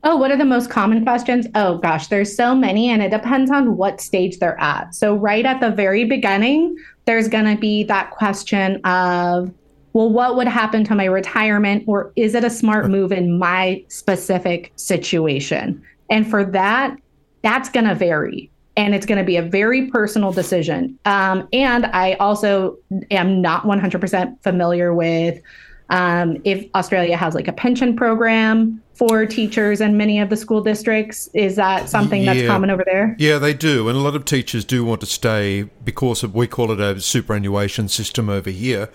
Oh, 0.04 0.16
what 0.16 0.30
are 0.30 0.38
the 0.38 0.46
most 0.46 0.70
common 0.70 1.04
questions? 1.04 1.48
Oh 1.56 1.80
gosh, 1.80 2.08
there's 2.08 2.36
so 2.36 2.54
many, 2.54 2.90
and 2.90 3.02
it 3.02 3.10
depends 3.10 3.50
on 3.50 3.76
what 3.76 4.00
stage 4.00 4.38
they're 4.38 4.60
at. 4.62 4.94
So, 4.94 5.16
right 5.16 5.44
at 5.44 5.62
the 5.62 5.72
very 5.72 6.06
beginning, 6.06 6.78
there's 7.06 7.28
going 7.28 7.46
to 7.46 7.60
be 7.60 7.84
that 7.86 8.12
question 8.12 8.76
of, 8.86 9.52
well, 9.94 10.12
what 10.12 10.36
would 10.36 10.48
happen 10.48 10.84
to 10.84 10.94
my 10.94 11.06
retirement, 11.06 11.86
or 11.88 12.14
is 12.16 12.36
it 12.36 12.44
a 12.44 12.52
smart 12.52 12.88
move 12.88 13.12
in 13.12 13.40
my 13.40 13.84
specific 13.88 14.72
situation? 14.76 15.82
And 16.12 16.30
for 16.30 16.46
that, 16.46 16.98
that's 17.42 17.70
going 17.70 17.88
to 17.88 17.96
vary. 17.96 18.52
And 18.78 18.94
it's 18.94 19.06
going 19.06 19.18
to 19.18 19.24
be 19.24 19.38
a 19.38 19.42
very 19.42 19.90
personal 19.90 20.32
decision. 20.32 20.98
Um, 21.06 21.48
and 21.54 21.86
I 21.88 22.14
also 22.14 22.78
am 23.12 23.42
not 23.42 23.64
100% 23.64 24.42
familiar 24.44 24.94
with 24.94 25.42
um, 25.90 26.38
if 26.44 26.68
Australia 26.74 27.16
has 27.16 27.36
like 27.36 27.48
a 27.48 27.54
pension 27.54 27.96
program 27.96 28.82
for 28.96 29.26
teachers 29.26 29.82
in 29.82 29.98
many 29.98 30.20
of 30.20 30.30
the 30.30 30.38
school 30.38 30.62
districts. 30.62 31.30
Is 31.34 31.56
that 31.58 31.90
something 31.90 32.24
yeah. 32.24 32.34
that's 32.34 32.48
common 32.48 32.70
over 32.70 32.84
there? 32.86 33.16
Yeah, 33.20 33.38
they 33.38 33.54
do. 33.54 33.88
And 33.90 33.98
a 33.98 34.02
lot 34.02 34.16
of 34.16 34.26
teachers 34.26 34.66
do 34.66 34.84
want 34.84 35.02
to 35.02 35.08
stay 35.08 35.64
because 35.84 36.24
of, 36.24 36.34
we 36.34 36.48
call 36.48 36.72
it 36.72 36.80
a 36.80 37.00
superannuation 37.00 37.88
system 37.90 38.30
over 38.30 38.50
here. 38.50 38.90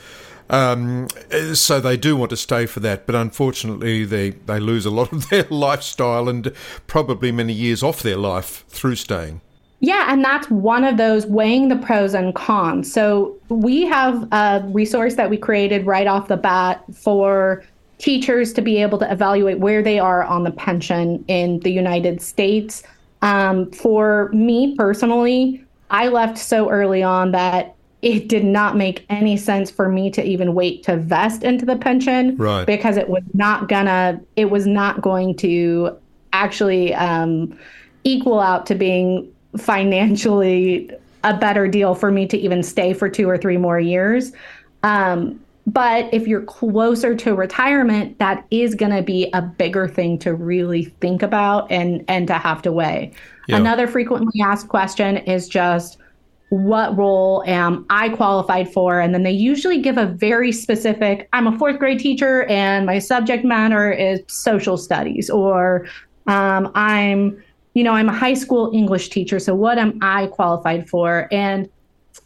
Um, 0.48 1.06
so 1.54 1.80
they 1.80 1.96
do 1.96 2.16
want 2.16 2.30
to 2.30 2.36
stay 2.36 2.66
for 2.66 2.80
that, 2.80 3.06
but 3.06 3.14
unfortunately, 3.14 4.04
they, 4.04 4.30
they 4.30 4.58
lose 4.58 4.84
a 4.84 4.90
lot 4.90 5.12
of 5.12 5.28
their 5.30 5.44
lifestyle 5.44 6.28
and 6.28 6.52
probably 6.88 7.30
many 7.30 7.52
years 7.52 7.82
off 7.84 8.02
their 8.02 8.16
life 8.16 8.64
through 8.68 8.96
staying. 8.96 9.42
Yeah, 9.80 10.12
and 10.12 10.22
that's 10.22 10.48
one 10.50 10.84
of 10.84 10.98
those 10.98 11.26
weighing 11.26 11.68
the 11.68 11.76
pros 11.76 12.14
and 12.14 12.34
cons. 12.34 12.92
So 12.92 13.36
we 13.48 13.86
have 13.86 14.28
a 14.30 14.62
resource 14.68 15.14
that 15.14 15.30
we 15.30 15.38
created 15.38 15.86
right 15.86 16.06
off 16.06 16.28
the 16.28 16.36
bat 16.36 16.84
for 16.94 17.64
teachers 17.96 18.52
to 18.54 18.62
be 18.62 18.80
able 18.82 18.98
to 18.98 19.10
evaluate 19.10 19.58
where 19.58 19.82
they 19.82 19.98
are 19.98 20.22
on 20.24 20.44
the 20.44 20.50
pension 20.50 21.24
in 21.28 21.60
the 21.60 21.70
United 21.70 22.20
States. 22.20 22.82
Um, 23.22 23.70
for 23.72 24.30
me 24.32 24.74
personally, 24.76 25.64
I 25.90 26.08
left 26.08 26.38
so 26.38 26.70
early 26.70 27.02
on 27.02 27.32
that 27.32 27.74
it 28.02 28.28
did 28.28 28.44
not 28.44 28.76
make 28.76 29.04
any 29.10 29.36
sense 29.36 29.70
for 29.70 29.88
me 29.88 30.10
to 30.10 30.24
even 30.24 30.54
wait 30.54 30.82
to 30.84 30.96
vest 30.96 31.42
into 31.42 31.66
the 31.66 31.76
pension 31.76 32.36
right. 32.36 32.66
because 32.66 32.96
it 32.96 33.08
was 33.08 33.22
not 33.34 33.68
gonna 33.68 34.18
it 34.36 34.50
was 34.50 34.66
not 34.66 35.02
going 35.02 35.36
to 35.36 35.94
actually 36.32 36.94
um, 36.94 37.58
equal 38.04 38.40
out 38.40 38.64
to 38.66 38.74
being 38.74 39.30
financially 39.56 40.90
a 41.24 41.36
better 41.36 41.68
deal 41.68 41.94
for 41.94 42.10
me 42.10 42.26
to 42.26 42.38
even 42.38 42.62
stay 42.62 42.92
for 42.94 43.08
two 43.08 43.28
or 43.28 43.36
three 43.36 43.56
more 43.56 43.78
years. 43.78 44.32
Um, 44.82 45.40
but 45.66 46.12
if 46.12 46.26
you're 46.26 46.42
closer 46.42 47.14
to 47.14 47.34
retirement, 47.34 48.18
that 48.18 48.46
is 48.50 48.74
going 48.74 48.92
to 48.92 49.02
be 49.02 49.30
a 49.34 49.42
bigger 49.42 49.86
thing 49.86 50.18
to 50.20 50.34
really 50.34 50.84
think 51.00 51.22
about 51.22 51.70
and 51.70 52.04
and 52.08 52.26
to 52.26 52.34
have 52.34 52.62
to 52.62 52.72
weigh. 52.72 53.12
Yeah. 53.46 53.56
Another 53.56 53.86
frequently 53.86 54.40
asked 54.42 54.68
question 54.68 55.18
is 55.18 55.48
just 55.48 55.98
what 56.50 56.96
role 56.96 57.44
am 57.46 57.86
I 57.90 58.08
qualified 58.08 58.72
for? 58.72 58.98
And 58.98 59.14
then 59.14 59.22
they 59.22 59.30
usually 59.30 59.80
give 59.80 59.96
a 59.96 60.06
very 60.06 60.50
specific, 60.50 61.28
I'm 61.32 61.46
a 61.46 61.56
fourth 61.56 61.78
grade 61.78 62.00
teacher 62.00 62.42
and 62.44 62.86
my 62.86 62.98
subject 62.98 63.44
matter 63.44 63.92
is 63.92 64.20
social 64.26 64.76
studies, 64.76 65.30
or 65.30 65.86
um, 66.26 66.72
I'm 66.74 67.40
you 67.74 67.84
know, 67.84 67.92
I'm 67.92 68.08
a 68.08 68.16
high 68.16 68.34
school 68.34 68.70
English 68.74 69.10
teacher, 69.10 69.38
so 69.38 69.54
what 69.54 69.78
am 69.78 69.98
I 70.02 70.26
qualified 70.26 70.88
for? 70.88 71.28
And 71.30 71.68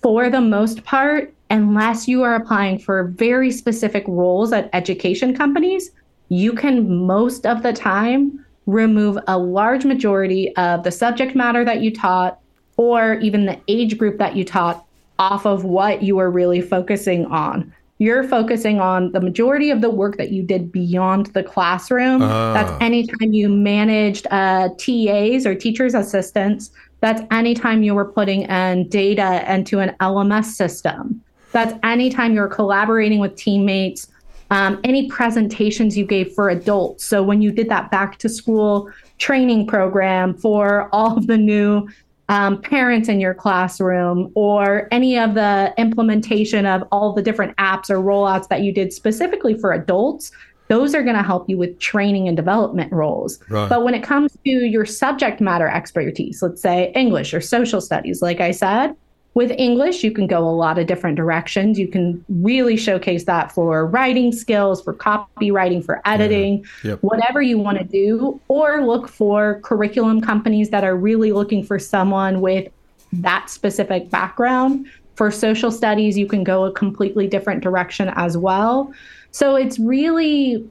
for 0.03 0.31
the 0.31 0.41
most 0.41 0.85
part, 0.85 1.35
unless 1.51 2.09
you 2.09 2.23
are 2.23 2.35
applying 2.35 2.79
for 2.79 3.05
very 3.05 3.51
specific 3.51 4.05
roles 4.07 4.53
at 4.53 4.71
education 4.73 5.37
companies, 5.37 5.91
you 6.29 6.53
can 6.53 7.07
most 7.07 7.45
of 7.45 7.63
the 7.63 7.73
time 7.73 8.45
remove 8.67 9.19
a 9.29 9.37
large 9.39 9.85
majority 9.85 10.55
of 10.57 10.83
the 10.83 10.91
subject 10.91 11.35
matter 11.35 11.65
that 11.65 11.83
you 11.83 11.93
taught 11.93 12.39
or 12.77 13.15
even 13.15 13.45
the 13.45 13.61
age 13.69 13.99
group 13.99 14.19
that 14.19 14.35
you 14.35 14.45
taught 14.45 14.85
off 15.19 15.47
of 15.47 15.65
what 15.65 16.03
you 16.03 16.19
are 16.19 16.31
really 16.31 16.61
focusing 16.61 17.27
on 17.27 17.73
you're 17.99 18.25
focusing 18.25 18.81
on 18.81 19.13
the 19.13 19.21
majority 19.21 19.71
of 19.71 19.81
the 19.81 19.91
work 19.91 20.17
that 20.17 20.31
you 20.31 20.43
did 20.43 20.73
beyond 20.73 21.27
the 21.27 21.43
classroom. 21.43 22.23
Uh. 22.23 22.53
That's 22.53 22.83
anytime 22.83 23.33
you 23.33 23.49
managed 23.49 24.27
uh, 24.31 24.71
TAs 24.79 25.47
or 25.47 25.55
teachers' 25.55 25.95
assistants. 25.95 26.71
That's 27.01 27.23
anytime 27.31 27.83
you 27.83 27.95
were 27.95 28.07
putting 28.07 28.43
in 28.43 28.89
data 28.89 29.45
into 29.53 29.81
an 29.81 29.95
LMS 30.01 30.47
system. 30.47 31.23
That's 31.53 31.79
anytime 31.85 32.35
you're 32.35 32.49
collaborating 32.49 33.21
with 33.21 33.37
teammates. 33.37 34.09
Um, 34.51 34.81
any 34.85 35.09
presentations 35.09 35.97
you 35.97 36.05
gave 36.05 36.33
for 36.33 36.49
adults. 36.51 37.05
So 37.05 37.23
when 37.23 37.43
you 37.43 37.51
did 37.51 37.69
that 37.71 37.91
back 37.91 38.19
to 38.19 38.29
school 38.29 38.91
training 39.19 39.67
program 39.67 40.35
for 40.35 40.89
all 40.93 41.17
of 41.17 41.27
the 41.27 41.39
new 41.39 41.89
um, 42.29 42.61
parents 42.63 43.09
in 43.09 43.21
your 43.21 43.35
classroom 43.35 44.31
or 44.35 44.89
any 44.91 45.19
of 45.19 45.35
the 45.35 45.75
implementation 45.77 46.67
of 46.67 46.83
all 46.91 47.13
the 47.13 47.23
different 47.23 47.57
apps 47.57 47.91
or 47.91 47.97
rollouts 47.97 48.49
that 48.49 48.63
you 48.63 48.73
did 48.73 48.93
specifically 48.93 49.55
for 49.59 49.73
adults, 49.73 50.33
those 50.69 50.95
are 50.95 51.03
going 51.03 51.17
to 51.17 51.23
help 51.23 51.49
you 51.49 51.59
with 51.59 51.79
training 51.79 52.27
and 52.27 52.37
development 52.37 52.91
roles. 52.93 53.39
Right. 53.51 53.69
But 53.69 53.85
when 53.85 53.95
it 53.95 54.03
comes 54.03 54.33
to 54.45 54.51
your 54.51 54.87
subject 54.87 55.41
matter 55.41 55.69
expertise, 55.69 56.41
let's 56.41 56.63
say 56.63 56.93
English 56.95 57.35
or 57.35 57.41
social 57.41 57.81
studies, 57.81 58.23
like 58.23 58.41
I 58.41 58.51
said, 58.51 58.97
with 59.35 59.51
English, 59.59 60.05
you 60.05 60.13
can 60.13 60.29
go 60.29 60.49
a 60.49 60.51
lot 60.51 60.79
of 60.79 60.87
different 60.87 61.17
directions. 61.17 61.79
You 61.79 61.89
can 61.89 62.25
really 62.29 62.77
showcase 62.77 63.25
that 63.25 63.51
for 63.51 63.85
writing 63.85 64.31
skills, 64.31 64.81
for 64.81 64.95
copywriting, 64.95 65.85
for 65.85 66.01
editing, 66.05 66.65
yeah. 66.85 66.93
yep. 66.93 66.99
whatever 67.03 67.43
you 67.43 67.59
want 67.59 67.79
to 67.79 67.85
do, 67.85 68.41
or 68.47 68.87
look 68.87 69.09
for 69.09 69.61
curriculum 69.65 70.21
companies 70.21 70.71
that 70.71 70.85
are 70.85 70.97
really 70.97 71.33
looking 71.33 71.65
for 71.65 71.81
someone 71.81 72.41
with 72.41 72.69
that 73.13 73.51
specific 73.51 74.09
background. 74.09 74.87
For 75.17 75.31
social 75.31 75.71
studies, 75.71 76.17
you 76.17 76.27
can 76.27 76.45
go 76.45 76.65
a 76.65 76.73
completely 76.73 77.27
different 77.27 77.63
direction 77.63 78.13
as 78.15 78.37
well. 78.37 78.93
So 79.33 79.57
it's 79.57 79.79
really 79.81 80.69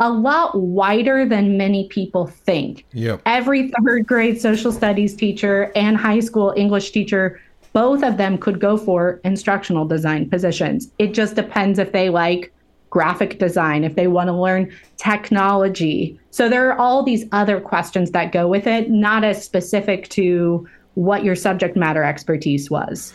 a 0.00 0.10
lot 0.10 0.58
wider 0.58 1.26
than 1.26 1.56
many 1.56 1.88
people 1.88 2.26
think. 2.26 2.86
Yep. 2.92 3.22
Every 3.26 3.70
third 3.70 4.06
grade 4.06 4.40
social 4.40 4.72
studies 4.72 5.14
teacher 5.14 5.70
and 5.76 5.96
high 5.96 6.20
school 6.20 6.52
English 6.56 6.90
teacher 6.90 7.40
both 7.72 8.02
of 8.02 8.16
them 8.16 8.38
could 8.38 8.60
go 8.60 8.76
for 8.76 9.20
instructional 9.24 9.86
design 9.86 10.28
positions. 10.28 10.90
It 10.98 11.14
just 11.14 11.34
depends 11.34 11.78
if 11.78 11.92
they 11.92 12.08
like 12.10 12.52
graphic 12.90 13.38
design, 13.38 13.84
if 13.84 13.94
they 13.94 14.06
want 14.06 14.28
to 14.28 14.34
learn 14.34 14.70
technology. 14.98 16.18
So 16.30 16.48
there 16.48 16.70
are 16.70 16.78
all 16.78 17.02
these 17.02 17.24
other 17.32 17.60
questions 17.60 18.10
that 18.10 18.32
go 18.32 18.46
with 18.46 18.66
it, 18.66 18.90
not 18.90 19.24
as 19.24 19.42
specific 19.42 20.08
to 20.10 20.68
what 20.94 21.24
your 21.24 21.34
subject 21.34 21.74
matter 21.74 22.04
expertise 22.04 22.70
was. 22.70 23.14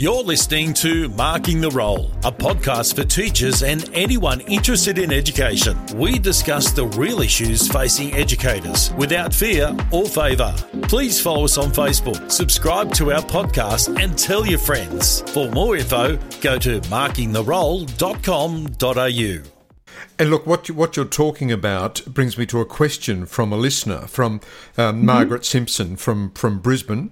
You're 0.00 0.22
listening 0.22 0.74
to 0.74 1.08
Marking 1.08 1.60
the 1.60 1.72
Role, 1.72 2.12
a 2.22 2.30
podcast 2.30 2.94
for 2.94 3.02
teachers 3.02 3.64
and 3.64 3.90
anyone 3.92 4.40
interested 4.42 4.96
in 4.96 5.12
education. 5.12 5.76
We 5.96 6.20
discuss 6.20 6.70
the 6.70 6.86
real 6.86 7.20
issues 7.20 7.66
facing 7.66 8.14
educators 8.14 8.94
without 8.94 9.34
fear 9.34 9.76
or 9.90 10.06
favour. 10.06 10.54
Please 10.82 11.20
follow 11.20 11.42
us 11.42 11.58
on 11.58 11.72
Facebook, 11.72 12.30
subscribe 12.30 12.94
to 12.94 13.10
our 13.10 13.22
podcast, 13.22 14.00
and 14.00 14.16
tell 14.16 14.46
your 14.46 14.60
friends. 14.60 15.22
For 15.32 15.50
more 15.50 15.76
info, 15.76 16.16
go 16.42 16.60
to 16.60 16.80
markingtherole.com.au. 16.82 19.50
And 20.20 20.30
look, 20.30 20.46
what 20.46 20.68
you, 20.68 20.76
what 20.76 20.96
you're 20.96 21.06
talking 21.06 21.50
about 21.50 22.02
brings 22.06 22.38
me 22.38 22.46
to 22.46 22.60
a 22.60 22.64
question 22.64 23.26
from 23.26 23.52
a 23.52 23.56
listener, 23.56 24.06
from 24.06 24.34
um, 24.34 24.40
mm-hmm. 24.94 25.06
Margaret 25.06 25.44
Simpson 25.44 25.96
from 25.96 26.30
from 26.34 26.60
Brisbane, 26.60 27.10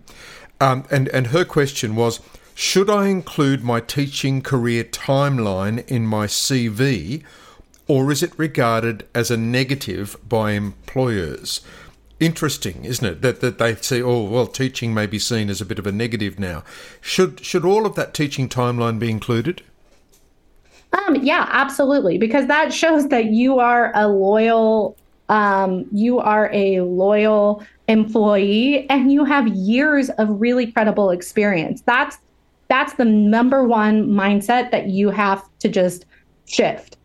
um, 0.61 0.85
and 0.89 1.09
and 1.09 1.27
her 1.29 1.45
question 1.45 1.97
was 1.97 2.21
should 2.59 2.89
I 2.89 3.09
include 3.09 3.63
my 3.63 3.81
teaching 3.81 4.41
career 4.41 4.83
timeline 4.83 5.87
in 5.89 6.07
my 6.07 6.27
CV, 6.27 7.23
or 7.87 8.11
is 8.11 8.23
it 8.23 8.33
regarded 8.39 9.07
as 9.15 9.31
a 9.31 9.37
negative 9.37 10.17
by 10.27 10.53
employers? 10.53 11.61
Interesting, 12.19 12.87
isn't 12.87 13.05
it? 13.07 13.21
That, 13.21 13.43
that 13.43 13.59
they 13.59 13.75
say, 13.75 14.01
oh, 14.01 14.23
well, 14.23 14.47
teaching 14.47 14.95
may 14.95 15.05
be 15.05 15.19
seen 15.19 15.51
as 15.51 15.61
a 15.61 15.67
bit 15.67 15.79
of 15.79 15.87
a 15.87 15.93
negative 15.93 16.39
now. 16.39 16.65
Should, 17.03 17.45
should 17.45 17.67
all 17.67 17.85
of 17.85 17.95
that 17.97 18.15
teaching 18.15 18.49
timeline 18.49 18.99
be 18.99 19.11
included? 19.11 19.61
Um, 20.95 21.17
yeah, 21.17 21.51
absolutely, 21.53 22.17
because 22.17 22.47
that 22.47 22.73
shows 22.73 23.09
that 23.09 23.27
you 23.27 23.59
are 23.59 23.93
a 23.95 24.09
loyal 24.09 24.97
um, 25.29 25.87
you 25.93 26.21
are 26.21 26.49
a 26.53 26.81
loyal 26.81 27.63
employee 27.89 28.89
and 28.89 29.13
you 29.13 29.25
have 29.25 29.49
years 29.49 30.09
of 30.11 30.41
really 30.41 30.71
credible 30.71 31.11
experience. 31.11 31.83
That's 31.83 32.17
that's 32.69 32.95
the 32.95 33.05
number 33.05 33.65
one 33.65 34.09
mindset 34.09 34.71
that 34.71 34.89
you 34.89 35.11
have 35.11 35.45
to 35.61 35.69
just 35.69 36.07
shift. 36.47 36.97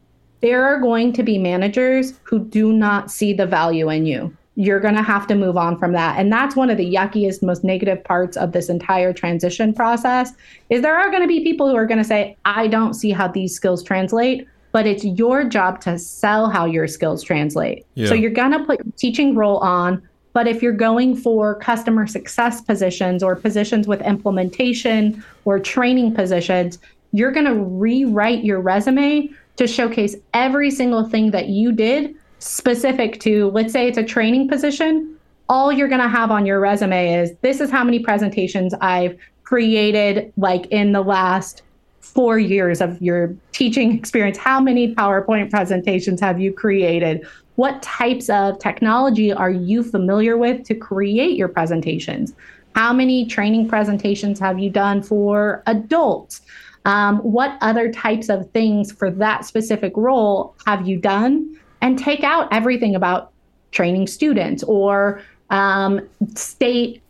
There 0.42 0.64
are 0.66 0.80
going 0.80 1.14
to 1.14 1.24
be 1.24 1.38
managers 1.38 2.20
who 2.24 2.40
do 2.40 2.74
not 2.74 3.12
see 3.12 3.34
the 3.34 3.46
value 3.46 3.90
in 3.90 4.06
you. 4.06 4.36
You're 4.56 4.80
going 4.80 4.96
to 4.96 5.04
have 5.04 5.28
to 5.28 5.36
move 5.36 5.56
on 5.56 5.78
from 5.78 5.94
that. 5.94 6.20
And 6.20 6.32
that's 6.32 6.56
one 6.56 6.70
of 6.70 6.78
the 6.78 6.86
yuckiest, 6.86 7.42
most 7.42 7.64
negative 7.64 8.04
parts 8.04 8.36
of 8.36 8.52
this 8.52 8.70
entire 8.70 9.14
transition 9.14 9.74
process 9.74 10.34
is 10.70 10.82
there 10.82 11.00
are 11.00 11.10
going 11.10 11.22
to 11.22 11.28
be 11.28 11.42
people 11.42 11.70
who 11.70 11.76
are 11.76 11.86
going 11.86 12.00
to 12.00 12.04
say, 12.04 12.36
I 12.44 12.68
don't 12.68 12.94
see 12.94 13.12
how 13.12 13.28
these 13.28 13.56
skills 13.56 13.84
translate, 13.84 14.48
but 14.72 14.88
it's 14.88 15.06
your 15.06 15.44
job 15.44 15.80
to 15.82 15.98
sell 15.98 16.50
how 16.50 16.66
your 16.66 16.88
skills 16.88 17.24
translate. 17.24 17.86
Yeah. 17.94 18.08
So 18.08 18.14
you're 18.14 18.32
going 18.32 18.52
to 18.52 18.64
put 18.66 18.84
your 18.84 18.94
teaching 18.98 19.36
role 19.36 19.58
on 19.60 20.02
but 20.34 20.48
if 20.48 20.62
you're 20.62 20.72
going 20.72 21.16
for 21.16 21.56
customer 21.56 22.08
success 22.08 22.62
positions 22.62 23.22
or 23.22 23.36
positions 23.36 23.88
with 23.88 24.02
implementation 24.02 25.24
or 25.46 25.60
training 25.60 26.14
positions, 26.14 26.80
you're 27.12 27.32
going 27.32 27.46
to 27.46 27.56
rewrite 27.56 28.44
your 28.44 28.62
resume 28.62 29.30
to 29.58 29.68
showcase 29.68 30.16
every 30.34 30.72
single 30.72 31.08
thing 31.08 31.32
that 31.32 31.48
you 31.48 31.72
did 31.72 32.16
specific 32.40 33.20
to, 33.20 33.50
let's 33.52 33.74
say 33.74 33.88
it's 33.88 33.98
a 33.98 34.04
training 34.04 34.48
position. 34.48 35.18
all 35.50 35.70
you're 35.70 35.90
going 35.90 36.02
to 36.02 36.08
have 36.08 36.32
on 36.32 36.46
your 36.46 36.62
resume 36.62 37.14
is 37.14 37.34
this 37.42 37.60
is 37.60 37.70
how 37.70 37.84
many 37.84 38.00
presentations 38.00 38.74
I've 38.80 39.20
created 39.44 40.32
like 40.38 40.66
in 40.68 40.94
the 40.94 41.02
last 41.02 41.62
four 42.00 42.40
years 42.40 42.80
of 42.80 43.02
your 43.02 43.36
teaching 43.52 43.92
experience. 43.98 44.38
How 44.38 44.62
many 44.62 44.96
PowerPoint 44.96 45.50
presentations 45.50 46.22
have 46.22 46.40
you 46.40 46.54
created? 46.54 47.28
What 47.56 47.82
types 47.82 48.30
of 48.30 48.60
technology 48.60 49.32
are 49.32 49.52
you 49.52 49.84
familiar 49.84 50.38
with 50.38 50.64
to 50.66 50.76
create 50.76 51.38
your 51.38 51.48
presentations? 51.48 52.34
How 52.76 52.94
many 52.94 53.26
training 53.26 53.68
presentations 53.68 54.40
have 54.40 54.60
you 54.60 54.70
done 54.70 55.04
for 55.04 55.62
adults? 55.68 56.42
Um, 56.86 57.20
what 57.20 57.58
other 57.62 57.92
types 57.92 58.30
of 58.30 58.50
things 58.52 58.92
for 58.92 59.12
that 59.12 59.46
specific 59.46 59.94
role 59.96 60.56
have 60.66 60.88
you 60.88 60.98
done? 60.98 61.60
And 61.82 62.00
take 62.00 62.24
out 62.24 62.48
everything 62.52 62.96
about 62.96 63.32
training 63.72 64.08
students 64.08 64.64
or 64.64 65.22
um, 65.50 66.08
state 66.36 67.02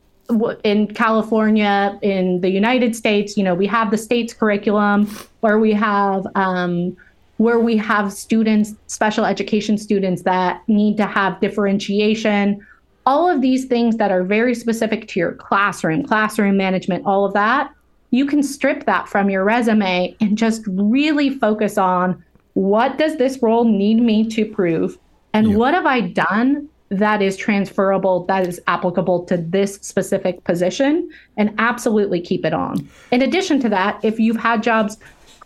in 0.63 0.87
California, 0.93 1.99
in 2.01 2.41
the 2.41 2.49
United 2.49 2.95
States, 2.95 3.35
you 3.35 3.43
know, 3.43 3.53
we 3.53 3.67
have 3.67 3.91
the 3.91 3.97
state's 3.97 4.33
curriculum 4.33 5.05
where 5.41 5.59
we 5.59 5.73
have 5.73 6.25
um, 6.35 6.95
where 7.41 7.59
we 7.59 7.75
have 7.75 8.13
students, 8.13 8.75
special 8.85 9.25
education 9.25 9.75
students 9.75 10.21
that 10.21 10.61
need 10.67 10.95
to 10.95 11.07
have 11.07 11.39
differentiation. 11.39 12.63
All 13.07 13.27
of 13.27 13.41
these 13.41 13.65
things 13.65 13.97
that 13.97 14.11
are 14.11 14.23
very 14.23 14.53
specific 14.53 15.07
to 15.07 15.19
your 15.19 15.31
classroom, 15.31 16.03
classroom 16.03 16.55
management, 16.55 17.03
all 17.03 17.25
of 17.25 17.33
that, 17.33 17.73
you 18.11 18.27
can 18.27 18.43
strip 18.43 18.85
that 18.85 19.09
from 19.09 19.27
your 19.31 19.43
resume 19.43 20.15
and 20.21 20.37
just 20.37 20.61
really 20.67 21.31
focus 21.31 21.79
on 21.79 22.23
what 22.53 22.99
does 22.99 23.17
this 23.17 23.41
role 23.41 23.65
need 23.65 23.99
me 23.99 24.29
to 24.29 24.45
prove 24.45 24.99
and 25.33 25.47
yep. 25.47 25.57
what 25.57 25.73
have 25.73 25.87
I 25.87 26.01
done 26.01 26.69
that 26.89 27.23
is 27.23 27.37
transferable, 27.37 28.23
that 28.25 28.47
is 28.47 28.61
applicable 28.67 29.25
to 29.25 29.37
this 29.37 29.75
specific 29.77 30.43
position, 30.43 31.09
and 31.37 31.55
absolutely 31.57 32.21
keep 32.21 32.45
it 32.45 32.53
on. 32.53 32.87
In 33.11 33.23
addition 33.23 33.59
to 33.61 33.69
that, 33.69 33.99
if 34.03 34.19
you've 34.19 34.37
had 34.37 34.61
jobs 34.61 34.97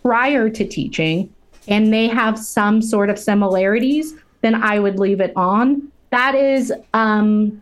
prior 0.02 0.50
to 0.50 0.66
teaching 0.66 1.32
and 1.68 1.92
they 1.92 2.08
have 2.08 2.38
some 2.38 2.82
sort 2.82 3.10
of 3.10 3.18
similarities, 3.18 4.14
then 4.42 4.54
I 4.54 4.78
would 4.78 4.98
leave 4.98 5.20
it 5.20 5.32
on. 5.36 5.90
That 6.10 6.34
is 6.34 6.72
um, 6.94 7.60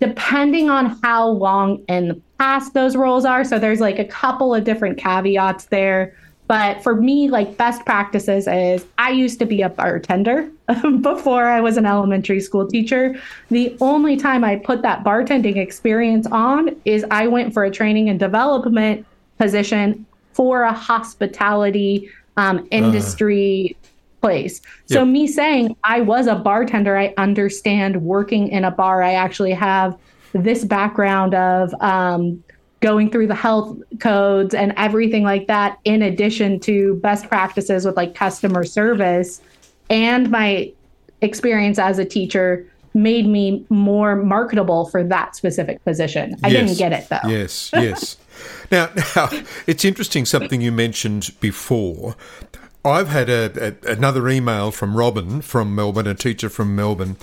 depending 0.00 0.68
on 0.70 0.98
how 1.02 1.28
long 1.28 1.82
in 1.88 2.08
the 2.08 2.20
past 2.38 2.74
those 2.74 2.96
roles 2.96 3.24
are. 3.24 3.44
So 3.44 3.58
there's 3.58 3.80
like 3.80 3.98
a 3.98 4.04
couple 4.04 4.54
of 4.54 4.64
different 4.64 4.98
caveats 4.98 5.66
there. 5.66 6.14
But 6.48 6.82
for 6.82 6.94
me, 6.94 7.28
like 7.28 7.56
best 7.56 7.84
practices 7.84 8.46
is 8.46 8.86
I 8.98 9.10
used 9.10 9.40
to 9.40 9.46
be 9.46 9.62
a 9.62 9.68
bartender 9.68 10.48
before 11.00 11.46
I 11.46 11.60
was 11.60 11.76
an 11.76 11.86
elementary 11.86 12.40
school 12.40 12.66
teacher. 12.66 13.20
The 13.50 13.76
only 13.80 14.16
time 14.16 14.44
I 14.44 14.56
put 14.56 14.82
that 14.82 15.02
bartending 15.02 15.56
experience 15.56 16.26
on 16.28 16.76
is 16.84 17.04
I 17.10 17.26
went 17.26 17.52
for 17.52 17.64
a 17.64 17.70
training 17.70 18.08
and 18.10 18.20
development 18.20 19.04
position 19.38 20.06
for 20.34 20.62
a 20.62 20.72
hospitality 20.72 22.10
um, 22.36 22.58
uh-huh. 22.58 22.66
industry 22.70 23.76
uh, 23.82 23.86
place. 24.20 24.60
So, 24.86 25.00
yep. 25.00 25.08
me 25.08 25.26
saying 25.26 25.76
I 25.84 26.00
was 26.00 26.26
a 26.26 26.34
bartender, 26.34 26.96
I 26.96 27.14
understand 27.16 28.02
working 28.02 28.48
in 28.48 28.64
a 28.64 28.70
bar. 28.70 29.02
I 29.02 29.14
actually 29.14 29.52
have 29.52 29.96
this 30.32 30.64
background 30.64 31.34
of 31.34 31.72
um, 31.80 32.42
going 32.80 33.10
through 33.10 33.26
the 33.26 33.34
health 33.34 33.78
codes 34.00 34.54
and 34.54 34.72
everything 34.76 35.22
like 35.22 35.46
that, 35.46 35.78
in 35.84 36.02
addition 36.02 36.60
to 36.60 36.94
best 36.96 37.28
practices 37.28 37.84
with 37.84 37.96
like 37.96 38.14
customer 38.14 38.64
service 38.64 39.40
and 39.90 40.30
my 40.30 40.72
experience 41.20 41.78
as 41.78 41.98
a 41.98 42.04
teacher 42.04 42.66
made 42.94 43.26
me 43.26 43.64
more 43.68 44.16
marketable 44.16 44.86
for 44.86 45.04
that 45.04 45.36
specific 45.36 45.84
position. 45.84 46.36
I 46.42 46.48
yes. 46.48 46.66
didn't 46.66 46.78
get 46.78 46.92
it 46.92 47.08
though. 47.08 47.28
Yes, 47.28 47.70
yes. 47.72 48.16
now, 48.70 48.90
now, 49.16 49.30
it's 49.66 49.84
interesting 49.84 50.24
something 50.24 50.60
you 50.60 50.72
mentioned 50.72 51.34
before. 51.40 52.16
I've 52.84 53.08
had 53.08 53.28
a, 53.28 53.74
a, 53.84 53.92
another 53.92 54.28
email 54.28 54.70
from 54.70 54.96
Robin 54.96 55.40
from 55.40 55.74
Melbourne, 55.74 56.06
a 56.06 56.14
teacher 56.14 56.48
from 56.48 56.76
Melbourne, 56.76 57.16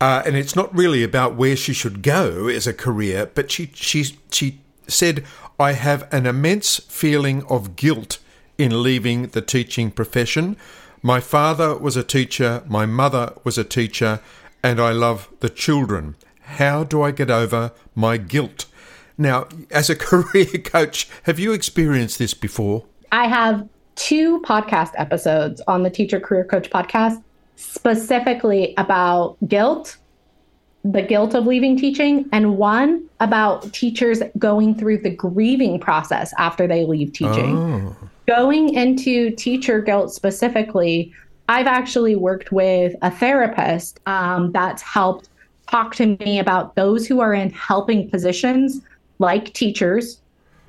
uh, 0.00 0.22
and 0.26 0.36
it's 0.36 0.54
not 0.54 0.74
really 0.76 1.02
about 1.02 1.34
where 1.36 1.56
she 1.56 1.72
should 1.72 2.02
go 2.02 2.48
as 2.48 2.66
a 2.66 2.74
career, 2.74 3.30
but 3.34 3.50
she 3.50 3.70
she 3.74 4.04
she 4.30 4.60
said, 4.88 5.24
I 5.58 5.72
have 5.72 6.12
an 6.12 6.26
immense 6.26 6.78
feeling 6.78 7.44
of 7.44 7.76
guilt 7.76 8.18
in 8.58 8.82
leaving 8.82 9.28
the 9.28 9.42
teaching 9.42 9.90
profession. 9.90 10.56
My 11.02 11.20
father 11.20 11.76
was 11.76 11.96
a 11.96 12.02
teacher, 12.02 12.62
my 12.66 12.86
mother 12.86 13.32
was 13.44 13.58
a 13.58 13.64
teacher, 13.64 14.20
and 14.62 14.80
I 14.80 14.92
love 14.92 15.28
the 15.40 15.48
children. 15.48 16.16
How 16.42 16.84
do 16.84 17.02
I 17.02 17.10
get 17.10 17.30
over 17.30 17.72
my 17.94 18.16
guilt? 18.16 18.66
Now, 19.22 19.46
as 19.70 19.88
a 19.88 19.96
career 20.10 20.46
coach, 20.46 21.08
have 21.22 21.38
you 21.38 21.52
experienced 21.52 22.18
this 22.18 22.34
before? 22.34 22.84
I 23.12 23.28
have 23.28 23.66
two 23.94 24.40
podcast 24.40 24.92
episodes 24.96 25.60
on 25.68 25.84
the 25.84 25.90
Teacher 25.90 26.18
Career 26.18 26.44
Coach 26.44 26.70
podcast 26.70 27.22
specifically 27.56 28.74
about 28.76 29.36
guilt 29.46 29.96
the 30.84 31.02
guilt 31.02 31.34
of 31.34 31.46
leaving 31.46 31.76
teaching, 31.76 32.28
and 32.32 32.58
one 32.58 33.08
about 33.20 33.72
teachers 33.72 34.20
going 34.36 34.74
through 34.74 34.98
the 34.98 35.10
grieving 35.10 35.78
process 35.78 36.34
after 36.38 36.66
they 36.66 36.84
leave 36.84 37.12
teaching. 37.12 37.56
Oh. 37.56 37.96
Going 38.26 38.74
into 38.74 39.30
teacher 39.36 39.80
guilt 39.80 40.12
specifically, 40.12 41.14
I've 41.48 41.68
actually 41.68 42.16
worked 42.16 42.50
with 42.50 42.96
a 43.02 43.12
therapist 43.12 44.00
um, 44.06 44.50
that's 44.50 44.82
helped 44.82 45.28
talk 45.70 45.94
to 45.96 46.16
me 46.16 46.40
about 46.40 46.74
those 46.74 47.06
who 47.06 47.20
are 47.20 47.32
in 47.32 47.50
helping 47.50 48.10
positions 48.10 48.80
like 49.22 49.54
teachers, 49.54 50.20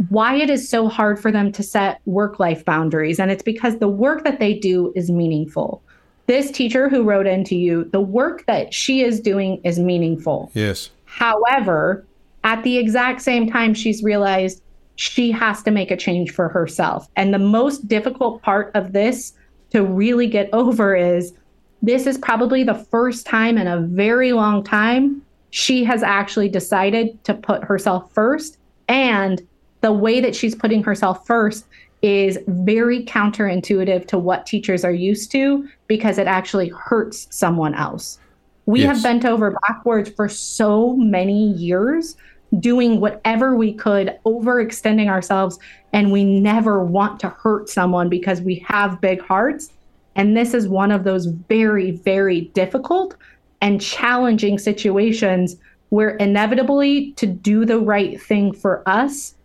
why 0.08 0.36
it 0.36 0.50
is 0.50 0.70
so 0.70 0.88
hard 0.88 1.20
for 1.20 1.30
them 1.30 1.52
to 1.52 1.62
set 1.62 2.00
work 2.06 2.39
life 2.39 2.63
boundaries. 2.63 3.20
And 3.20 3.30
it's 3.30 3.44
because 3.44 3.80
the 3.80 3.89
work 3.89 4.24
that 4.24 4.39
they 4.39 4.54
do 4.54 4.94
is 4.96 5.12
meaningful 5.12 5.84
this 6.28 6.52
teacher 6.52 6.89
who 6.89 7.04
wrote 7.04 7.28
into 7.28 7.56
you, 7.56 7.86
the 7.86 8.00
work 8.00 8.46
that 8.46 8.74
she 8.74 9.02
is 9.02 9.20
doing 9.20 9.60
is 9.63 9.80
meaningful. 9.80 10.52
Yes. 10.54 10.89
However, 11.06 12.06
at 12.44 12.63
the 12.63 12.78
exact 12.78 13.22
same 13.22 13.50
time, 13.50 13.74
she's 13.74 14.04
realized 14.04 14.62
she 14.96 15.32
has 15.32 15.63
to 15.63 15.72
make 15.72 15.92
a 15.92 15.98
change 15.98 16.32
for 16.32 16.50
herself. 16.50 17.08
And 17.16 17.34
the 17.34 17.39
most 17.39 17.88
difficult 17.88 18.42
part 18.42 18.72
of 18.74 18.94
this 18.94 19.34
to 19.72 19.84
really 19.84 20.28
get 20.28 20.50
over 20.54 20.96
is 20.96 21.34
this 21.82 22.08
is 22.08 22.18
probably 22.18 22.63
the 22.63 22.76
first 22.76 23.26
time 23.26 23.58
in 23.58 23.68
a 23.68 23.82
very 23.82 24.32
long 24.32 24.63
time 24.63 25.22
she 25.54 25.84
has 25.84 26.02
actually 26.02 26.50
decided 26.50 27.24
to 27.24 27.32
put 27.32 27.63
herself 27.63 28.12
first. 28.12 28.58
And 28.88 29.39
the 29.82 29.94
way 29.94 30.20
that 30.20 30.36
she's 30.36 30.56
putting 30.56 30.82
herself 30.82 31.28
first 31.28 31.68
is 32.02 32.39
very 32.48 33.06
counterintuitive 33.06 34.08
to 34.08 34.18
what 34.18 34.48
teachers 34.48 34.84
are 34.84 34.92
used 34.92 35.32
to 35.34 35.70
because 35.86 36.18
it 36.18 36.26
actually 36.26 36.70
hurts 36.70 37.28
someone 37.30 37.76
else. 37.76 38.18
We 38.66 38.82
yes. 38.82 38.96
have 38.96 39.04
bent 39.04 39.26
over 39.26 39.56
backwards 39.68 40.10
for 40.10 40.28
so 40.28 40.96
many 40.96 41.52
years 41.54 42.18
doing 42.60 43.00
whatever 43.00 43.56
we 43.56 43.74
could, 43.76 44.18
overextending 44.26 45.08
ourselves, 45.08 45.60
and 45.92 46.12
we 46.12 46.24
never 46.24 46.84
want 46.84 47.20
to 47.20 47.30
hurt 47.30 47.70
someone 47.70 48.10
because 48.10 48.42
we 48.42 48.56
have 48.68 49.00
big 49.02 49.22
hearts. 49.22 49.70
And 50.16 50.36
this 50.36 50.56
is 50.56 50.68
one 50.68 50.89
of 50.89 51.04
those 51.04 51.28
very, 51.28 51.92
very 51.92 52.42
difficult 52.56 53.16
and 53.63 53.80
challenging 53.80 54.60
situations 54.60 55.56
where 55.88 56.17
inevitably 56.17 57.13
to 57.13 57.26
do 57.26 57.63
the 57.63 57.80
right 57.80 58.21
thing 58.21 58.52
for 58.52 58.84
us, 58.88 59.36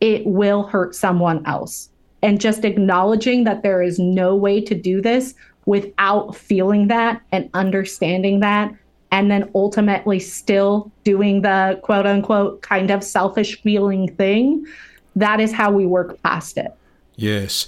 it 0.00 0.24
will 0.24 0.62
hurt 0.62 0.94
someone 0.94 1.44
else. 1.44 1.90
And 2.22 2.40
just 2.40 2.64
acknowledging 2.64 3.44
that 3.44 3.62
there 3.62 3.82
is 3.82 3.98
no 3.98 4.34
way 4.34 4.62
to 4.62 4.74
do 4.74 5.02
this 5.02 5.34
without 5.66 6.34
feeling 6.34 6.88
that 6.88 7.20
and 7.30 7.50
understanding 7.52 8.40
that 8.40 8.74
and 9.12 9.30
then 9.30 9.50
ultimately 9.54 10.18
still 10.18 10.90
doing 11.04 11.42
the 11.42 11.78
quote 11.82 12.06
unquote 12.06 12.62
kind 12.62 12.90
of 12.90 13.04
selfish 13.04 13.60
feeling 13.60 14.14
thing 14.16 14.66
that 15.14 15.40
is 15.40 15.52
how 15.52 15.70
we 15.70 15.84
work 15.84 16.20
past 16.22 16.56
it. 16.56 16.72
Yes 17.16 17.66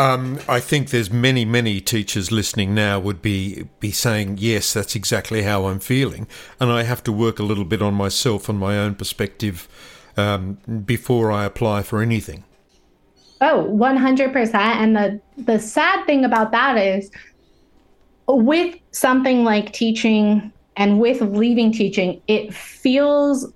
um, 0.00 0.38
I 0.48 0.60
think 0.60 0.88
there's 0.88 1.10
many, 1.10 1.44
many 1.44 1.78
teachers 1.78 2.32
listening 2.32 2.74
now 2.74 2.98
would 2.98 3.20
be 3.20 3.68
be 3.80 3.90
saying, 3.90 4.38
"Yes, 4.40 4.72
that's 4.72 4.96
exactly 4.96 5.42
how 5.42 5.66
I'm 5.66 5.78
feeling," 5.78 6.26
and 6.58 6.72
I 6.72 6.84
have 6.84 7.02
to 7.04 7.12
work 7.12 7.38
a 7.38 7.42
little 7.42 7.66
bit 7.66 7.82
on 7.82 7.92
myself 7.92 8.48
and 8.48 8.58
my 8.58 8.78
own 8.78 8.94
perspective 8.94 9.68
um, 10.16 10.58
before 10.86 11.30
I 11.30 11.44
apply 11.44 11.82
for 11.82 12.00
anything. 12.00 12.44
Oh, 13.42 13.66
100%. 13.70 14.54
And 14.54 14.96
the, 14.96 15.20
the 15.38 15.58
sad 15.58 16.04
thing 16.04 16.24
about 16.24 16.52
that 16.52 16.76
is 16.76 17.10
with 18.28 18.76
something 18.92 19.44
like 19.44 19.72
teaching 19.72 20.52
and 20.76 21.00
with 21.00 21.20
leaving 21.22 21.72
teaching, 21.72 22.20
it 22.26 22.54
feels 22.54 23.50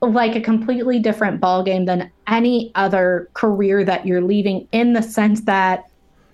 like 0.00 0.36
a 0.36 0.40
completely 0.40 0.98
different 0.98 1.40
ballgame 1.40 1.86
than 1.86 2.10
any 2.26 2.70
other 2.74 3.28
career 3.34 3.84
that 3.84 4.06
you're 4.06 4.22
leaving 4.22 4.68
in 4.72 4.92
the 4.92 5.02
sense 5.02 5.42
that 5.42 5.84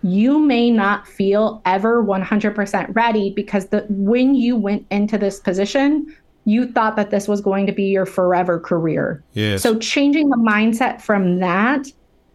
you 0.03 0.39
may 0.39 0.69
not 0.71 1.07
feel 1.07 1.63
ever 1.65 2.05
100% 2.05 2.95
ready 2.95 3.31
because 3.31 3.69
the 3.69 3.87
when 3.89 4.35
you 4.35 4.57
went 4.57 4.85
into 4.91 5.17
this 5.17 5.39
position 5.39 6.13
you 6.45 6.67
thought 6.67 6.97
that 6.97 7.11
this 7.11 7.29
was 7.29 7.41
going 7.41 7.67
to 7.67 7.73
be 7.73 7.85
your 7.85 8.07
forever 8.07 8.59
career. 8.59 9.23
Yes. 9.33 9.63
So 9.63 9.79
changing 9.79 10.29
the 10.29 10.37
mindset 10.37 11.01
from 11.01 11.39
that 11.39 11.87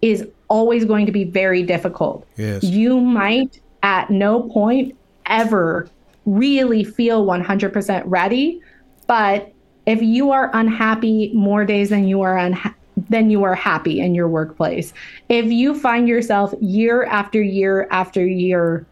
is 0.02 0.26
always 0.48 0.86
going 0.86 1.06
to 1.06 1.12
be 1.12 1.26
very 1.26 1.64
difficult. 1.64 2.26
Yes. 2.38 2.64
You 2.64 3.02
might 3.02 3.60
at 3.84 4.10
no 4.10 4.44
point 4.44 4.96
ever 5.26 5.90
really 6.26 6.84
feel 6.84 7.26
100% 7.26 8.04
ready, 8.06 8.62
but 9.08 9.52
if 9.88 10.02
you 10.02 10.32
are 10.32 10.52
unhappy 10.54 11.32
more 11.34 11.66
days 11.66 11.90
than 11.90 12.08
you 12.08 12.22
are 12.22 12.36
unha- 12.36 12.76
then 13.10 13.30
you 13.30 13.44
are 13.44 13.56
happy 13.56 14.00
in 14.00 14.14
your 14.14 14.28
workplace. 14.28 14.94
If 15.30 15.46
you 15.46 15.80
find 15.80 16.08
yourself 16.08 16.54
year 16.62 17.06
after 17.06 17.42
year 17.42 17.88
after 17.90 18.26
year 18.26 18.86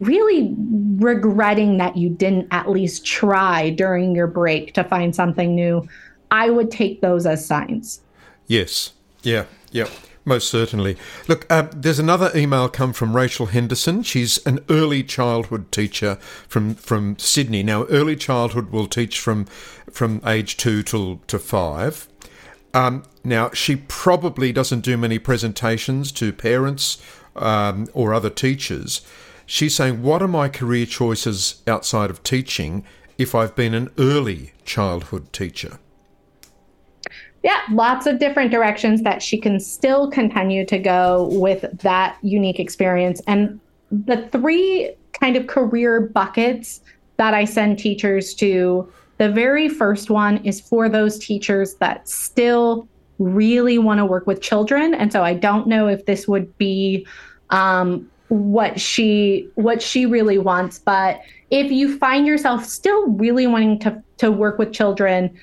really 0.00 0.54
regretting 0.96 1.76
that 1.78 1.96
you 1.96 2.08
didn't 2.08 2.46
at 2.52 2.70
least 2.70 3.04
try 3.04 3.70
during 3.70 4.14
your 4.14 4.28
break 4.28 4.72
to 4.74 4.84
find 4.84 5.14
something 5.14 5.54
new, 5.54 5.86
I 6.30 6.50
would 6.50 6.70
take 6.70 7.00
those 7.00 7.26
as 7.26 7.44
signs. 7.44 8.00
Yes. 8.46 8.92
Yeah. 9.22 9.44
Yeah. 9.72 9.88
Most 10.28 10.50
certainly. 10.50 10.98
Look, 11.26 11.46
uh, 11.48 11.68
there's 11.74 11.98
another 11.98 12.30
email 12.36 12.68
come 12.68 12.92
from 12.92 13.16
Rachel 13.16 13.46
Henderson. 13.46 14.02
She's 14.02 14.36
an 14.46 14.60
early 14.68 15.02
childhood 15.02 15.72
teacher 15.72 16.16
from 16.46 16.74
from 16.74 17.18
Sydney. 17.18 17.62
Now, 17.62 17.84
early 17.84 18.14
childhood 18.14 18.70
will 18.70 18.86
teach 18.86 19.18
from 19.18 19.46
from 19.90 20.20
age 20.26 20.58
two 20.58 20.82
till 20.82 21.22
to 21.28 21.38
five. 21.38 22.08
Um, 22.74 23.04
now, 23.24 23.48
she 23.54 23.74
probably 23.74 24.52
doesn't 24.52 24.80
do 24.80 24.98
many 24.98 25.18
presentations 25.18 26.12
to 26.12 26.30
parents 26.30 27.02
um, 27.34 27.88
or 27.94 28.12
other 28.12 28.28
teachers. 28.28 29.00
She's 29.46 29.74
saying, 29.74 30.02
What 30.02 30.20
are 30.20 30.28
my 30.28 30.50
career 30.50 30.84
choices 30.84 31.62
outside 31.66 32.10
of 32.10 32.22
teaching 32.22 32.84
if 33.16 33.34
I've 33.34 33.56
been 33.56 33.72
an 33.72 33.88
early 33.96 34.52
childhood 34.66 35.32
teacher? 35.32 35.78
Yeah, 37.42 37.60
lots 37.70 38.06
of 38.06 38.18
different 38.18 38.50
directions 38.50 39.02
that 39.02 39.22
she 39.22 39.38
can 39.38 39.60
still 39.60 40.10
continue 40.10 40.66
to 40.66 40.78
go 40.78 41.28
with 41.32 41.64
that 41.78 42.18
unique 42.22 42.58
experience. 42.58 43.20
And 43.26 43.60
the 43.90 44.28
three 44.32 44.94
kind 45.12 45.36
of 45.36 45.46
career 45.46 46.00
buckets 46.00 46.80
that 47.16 47.34
I 47.34 47.44
send 47.44 47.78
teachers 47.78 48.34
to 48.34 48.90
the 49.18 49.28
very 49.28 49.68
first 49.68 50.10
one 50.10 50.38
is 50.44 50.60
for 50.60 50.88
those 50.88 51.18
teachers 51.18 51.74
that 51.74 52.08
still 52.08 52.88
really 53.18 53.78
want 53.78 53.98
to 53.98 54.04
work 54.04 54.26
with 54.26 54.40
children. 54.40 54.94
And 54.94 55.12
so 55.12 55.24
I 55.24 55.34
don't 55.34 55.66
know 55.66 55.88
if 55.88 56.06
this 56.06 56.28
would 56.28 56.56
be 56.56 57.06
um, 57.50 58.08
what 58.28 58.80
she 58.80 59.48
what 59.54 59.82
she 59.82 60.06
really 60.06 60.38
wants, 60.38 60.78
but 60.78 61.20
if 61.50 61.72
you 61.72 61.98
find 61.98 62.26
yourself 62.26 62.64
still 62.64 63.08
really 63.08 63.46
wanting 63.46 63.78
to 63.80 64.02
to 64.18 64.30
work 64.30 64.58
with 64.58 64.72
children, 64.72 65.36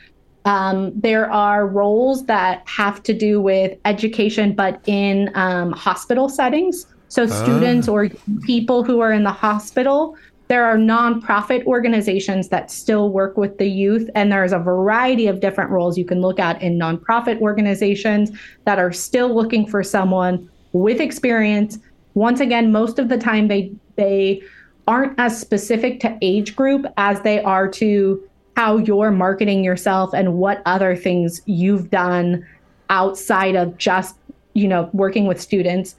um, 0.45 0.91
there 0.95 1.29
are 1.31 1.67
roles 1.67 2.25
that 2.25 2.61
have 2.67 3.01
to 3.03 3.13
do 3.13 3.41
with 3.41 3.77
education, 3.83 4.53
but 4.53 4.79
in 4.85 5.31
um, 5.33 5.71
hospital 5.71 6.29
settings. 6.29 6.85
So, 7.07 7.25
students 7.27 7.87
or 7.87 8.09
people 8.43 8.83
who 8.83 8.99
are 8.99 9.11
in 9.11 9.23
the 9.23 9.31
hospital, 9.31 10.15
there 10.47 10.65
are 10.65 10.77
nonprofit 10.77 11.65
organizations 11.65 12.49
that 12.49 12.69
still 12.69 13.09
work 13.09 13.37
with 13.37 13.57
the 13.57 13.67
youth, 13.67 14.09
and 14.13 14.31
there's 14.31 14.51
a 14.51 14.59
variety 14.59 15.27
of 15.27 15.39
different 15.39 15.71
roles 15.71 15.97
you 15.97 16.05
can 16.05 16.21
look 16.21 16.39
at 16.39 16.61
in 16.61 16.77
nonprofit 16.77 17.39
organizations 17.41 18.31
that 18.65 18.77
are 18.77 18.91
still 18.91 19.33
looking 19.33 19.65
for 19.65 19.81
someone 19.81 20.49
with 20.73 20.99
experience. 20.99 21.79
Once 22.13 22.39
again, 22.39 22.71
most 22.71 22.99
of 22.99 23.09
the 23.09 23.17
time 23.17 23.47
they 23.47 23.71
they 23.95 24.41
aren't 24.87 25.17
as 25.17 25.39
specific 25.39 25.99
to 26.01 26.15
age 26.21 26.55
group 26.55 26.85
as 26.97 27.21
they 27.21 27.41
are 27.41 27.67
to 27.67 28.21
how 28.55 28.77
you're 28.77 29.11
marketing 29.11 29.63
yourself 29.63 30.13
and 30.13 30.35
what 30.35 30.61
other 30.65 30.95
things 30.95 31.41
you've 31.45 31.89
done 31.89 32.45
outside 32.89 33.55
of 33.55 33.77
just, 33.77 34.15
you 34.53 34.67
know, 34.67 34.89
working 34.93 35.27
with 35.27 35.41
students. 35.41 35.95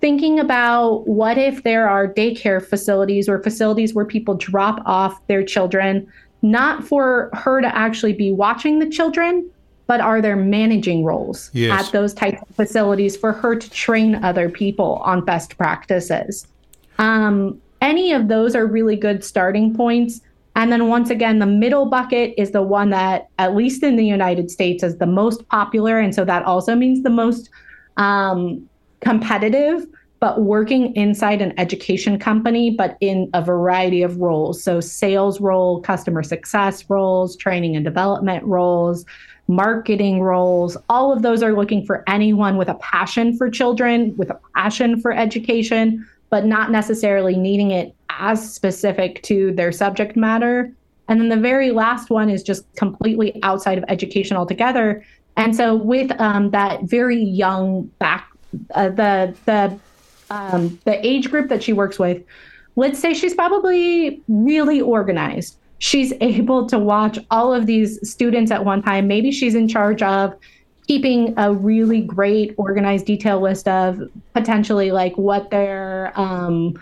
Thinking 0.00 0.40
about 0.40 1.06
what 1.06 1.38
if 1.38 1.62
there 1.62 1.88
are 1.88 2.08
daycare 2.08 2.64
facilities 2.64 3.28
or 3.28 3.42
facilities 3.42 3.94
where 3.94 4.06
people 4.06 4.34
drop 4.34 4.82
off 4.86 5.24
their 5.26 5.44
children, 5.44 6.10
not 6.42 6.82
for 6.82 7.30
her 7.34 7.60
to 7.60 7.76
actually 7.76 8.14
be 8.14 8.32
watching 8.32 8.78
the 8.78 8.88
children, 8.88 9.48
but 9.86 10.00
are 10.00 10.22
there 10.22 10.36
managing 10.36 11.04
roles 11.04 11.50
Yes. 11.52 11.86
at 11.86 11.92
those 11.92 12.14
types 12.14 12.40
of 12.48 12.56
facilities 12.56 13.16
for 13.16 13.32
her 13.32 13.54
to 13.56 13.70
train 13.70 14.14
other 14.24 14.48
people 14.48 15.02
on 15.04 15.24
best 15.24 15.58
practices? 15.58 16.46
Um, 16.98 17.60
any 17.82 18.12
of 18.12 18.28
those 18.28 18.54
are 18.56 18.66
really 18.66 18.96
good 18.96 19.22
starting 19.22 19.74
points. 19.74 20.20
And 20.60 20.70
then 20.70 20.88
once 20.88 21.08
again, 21.08 21.38
the 21.38 21.46
middle 21.46 21.86
bucket 21.86 22.34
is 22.36 22.50
the 22.50 22.60
one 22.60 22.90
that, 22.90 23.28
at 23.38 23.56
least 23.56 23.82
in 23.82 23.96
the 23.96 24.04
United 24.04 24.50
States, 24.50 24.82
is 24.82 24.98
the 24.98 25.06
most 25.06 25.48
popular. 25.48 25.98
And 25.98 26.14
so 26.14 26.22
that 26.26 26.42
also 26.42 26.74
means 26.74 27.02
the 27.02 27.08
most 27.08 27.48
um, 27.96 28.68
competitive, 29.00 29.86
but 30.18 30.42
working 30.42 30.94
inside 30.94 31.40
an 31.40 31.58
education 31.58 32.18
company, 32.18 32.72
but 32.76 32.98
in 33.00 33.30
a 33.32 33.40
variety 33.40 34.02
of 34.02 34.18
roles. 34.18 34.62
So 34.62 34.80
sales 34.80 35.40
role, 35.40 35.80
customer 35.80 36.22
success 36.22 36.84
roles, 36.90 37.38
training 37.38 37.74
and 37.74 37.82
development 37.82 38.44
roles, 38.44 39.06
marketing 39.48 40.20
roles, 40.20 40.76
all 40.90 41.10
of 41.10 41.22
those 41.22 41.42
are 41.42 41.54
looking 41.54 41.86
for 41.86 42.04
anyone 42.06 42.58
with 42.58 42.68
a 42.68 42.74
passion 42.74 43.34
for 43.34 43.48
children, 43.48 44.14
with 44.18 44.28
a 44.28 44.38
passion 44.54 45.00
for 45.00 45.10
education, 45.10 46.06
but 46.30 46.46
not 46.46 46.70
necessarily 46.70 47.36
needing 47.36 47.72
it 47.72 47.94
as 48.08 48.52
specific 48.54 49.22
to 49.24 49.52
their 49.52 49.72
subject 49.72 50.16
matter. 50.16 50.72
And 51.08 51.20
then 51.20 51.28
the 51.28 51.36
very 51.36 51.72
last 51.72 52.08
one 52.08 52.30
is 52.30 52.42
just 52.42 52.72
completely 52.76 53.38
outside 53.42 53.78
of 53.78 53.84
education 53.88 54.36
altogether. 54.36 55.04
And 55.36 55.54
so 55.54 55.74
with 55.74 56.12
um, 56.20 56.50
that 56.50 56.84
very 56.84 57.20
young 57.20 57.84
back, 57.98 58.30
uh, 58.74 58.90
the 58.90 59.34
the 59.44 59.78
um, 60.30 60.78
the 60.84 61.04
age 61.04 61.30
group 61.30 61.48
that 61.48 61.62
she 61.62 61.72
works 61.72 61.98
with, 61.98 62.22
let's 62.76 63.00
say 63.00 63.12
she's 63.12 63.34
probably 63.34 64.22
really 64.28 64.80
organized. 64.80 65.56
She's 65.78 66.12
able 66.20 66.66
to 66.66 66.78
watch 66.78 67.18
all 67.30 67.52
of 67.52 67.66
these 67.66 68.08
students 68.08 68.52
at 68.52 68.64
one 68.64 68.82
time. 68.82 69.08
Maybe 69.08 69.32
she's 69.32 69.54
in 69.54 69.66
charge 69.66 70.02
of 70.02 70.34
keeping 70.90 71.32
a 71.36 71.52
really 71.52 72.00
great 72.00 72.52
organized 72.56 73.06
detail 73.06 73.40
list 73.40 73.68
of 73.68 74.10
potentially 74.34 74.90
like 74.90 75.16
what 75.16 75.48
their 75.50 76.12
um, 76.16 76.76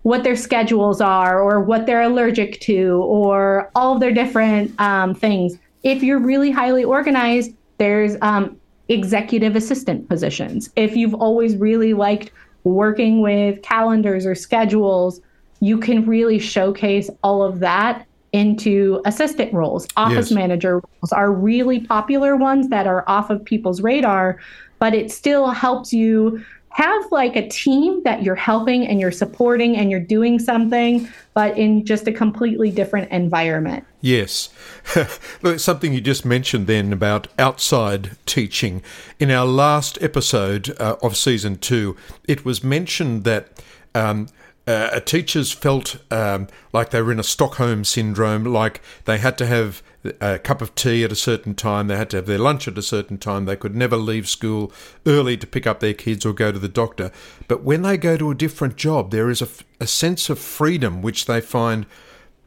what 0.00 0.24
their 0.24 0.34
schedules 0.34 1.02
are 1.02 1.42
or 1.42 1.60
what 1.60 1.84
they're 1.84 2.00
allergic 2.00 2.58
to 2.58 3.02
or 3.04 3.70
all 3.74 3.92
of 3.92 4.00
their 4.00 4.12
different 4.12 4.72
um, 4.80 5.14
things. 5.14 5.58
If 5.82 6.02
you're 6.02 6.18
really 6.18 6.50
highly 6.50 6.84
organized, 6.84 7.52
there's 7.76 8.16
um, 8.22 8.58
executive 8.88 9.54
assistant 9.56 10.08
positions. 10.08 10.70
If 10.74 10.96
you've 10.96 11.12
always 11.12 11.54
really 11.56 11.92
liked 11.92 12.30
working 12.64 13.20
with 13.20 13.60
calendars 13.60 14.24
or 14.24 14.34
schedules, 14.34 15.20
you 15.60 15.76
can 15.76 16.06
really 16.06 16.38
showcase 16.38 17.10
all 17.22 17.42
of 17.42 17.60
that 17.60 18.06
into 18.32 19.00
assistant 19.04 19.52
roles. 19.52 19.86
Office 19.96 20.30
Yes. 20.30 20.32
manager 20.32 20.74
roles 20.74 21.12
are 21.12 21.32
really 21.32 21.80
popular 21.80 22.36
ones 22.36 22.68
that 22.68 22.86
are 22.86 23.04
off 23.06 23.30
of 23.30 23.44
people's 23.44 23.80
radar, 23.80 24.38
but 24.78 24.94
it 24.94 25.10
still 25.10 25.48
helps 25.50 25.92
you 25.92 26.42
have 26.72 27.02
like 27.10 27.34
a 27.34 27.48
team 27.48 28.00
that 28.04 28.22
you're 28.22 28.36
helping 28.36 28.86
and 28.86 29.00
you're 29.00 29.10
supporting 29.10 29.76
and 29.76 29.90
you're 29.90 29.98
doing 29.98 30.38
something, 30.38 31.08
but 31.34 31.58
in 31.58 31.84
just 31.84 32.06
a 32.06 32.12
completely 32.12 32.70
different 32.70 33.10
environment. 33.10 33.84
Yes. 34.00 34.50
Look, 35.42 35.58
something 35.58 35.92
you 35.92 36.00
just 36.00 36.24
mentioned 36.24 36.68
then 36.68 36.92
about 36.92 37.26
outside 37.40 38.12
teaching. 38.24 38.82
In 39.18 39.32
our 39.32 39.46
last 39.46 39.98
episode 40.00 40.74
uh, 40.78 40.94
of 41.02 41.16
season 41.16 41.56
two, 41.56 41.96
it 42.28 42.44
was 42.44 42.62
mentioned 42.62 43.24
that 43.24 43.60
um, 43.94 44.28
uh, 44.66 45.00
teachers 45.00 45.52
felt 45.52 45.96
um, 46.10 46.46
like 46.72 46.90
they 46.90 47.02
were 47.02 47.12
in 47.12 47.18
a 47.18 47.24
Stockholm 47.24 47.84
syndrome, 47.84 48.44
like 48.44 48.80
they 49.04 49.18
had 49.18 49.36
to 49.38 49.46
have 49.46 49.82
a 50.20 50.38
cup 50.38 50.62
of 50.62 50.74
tea 50.74 51.04
at 51.04 51.12
a 51.12 51.16
certain 51.16 51.54
time, 51.54 51.88
they 51.88 51.96
had 51.96 52.10
to 52.10 52.18
have 52.18 52.26
their 52.26 52.38
lunch 52.38 52.66
at 52.68 52.78
a 52.78 52.82
certain 52.82 53.18
time, 53.18 53.44
they 53.44 53.56
could 53.56 53.74
never 53.74 53.96
leave 53.96 54.28
school 54.28 54.72
early 55.06 55.36
to 55.36 55.46
pick 55.46 55.66
up 55.66 55.80
their 55.80 55.94
kids 55.94 56.24
or 56.24 56.32
go 56.32 56.52
to 56.52 56.58
the 56.58 56.68
doctor. 56.68 57.10
But 57.48 57.62
when 57.62 57.82
they 57.82 57.96
go 57.96 58.16
to 58.16 58.30
a 58.30 58.34
different 58.34 58.76
job, 58.76 59.10
there 59.10 59.30
is 59.30 59.42
a, 59.42 59.86
sense 59.86 60.30
of 60.30 60.38
freedom 60.38 61.02
which 61.02 61.26
they 61.26 61.40
find 61.40 61.86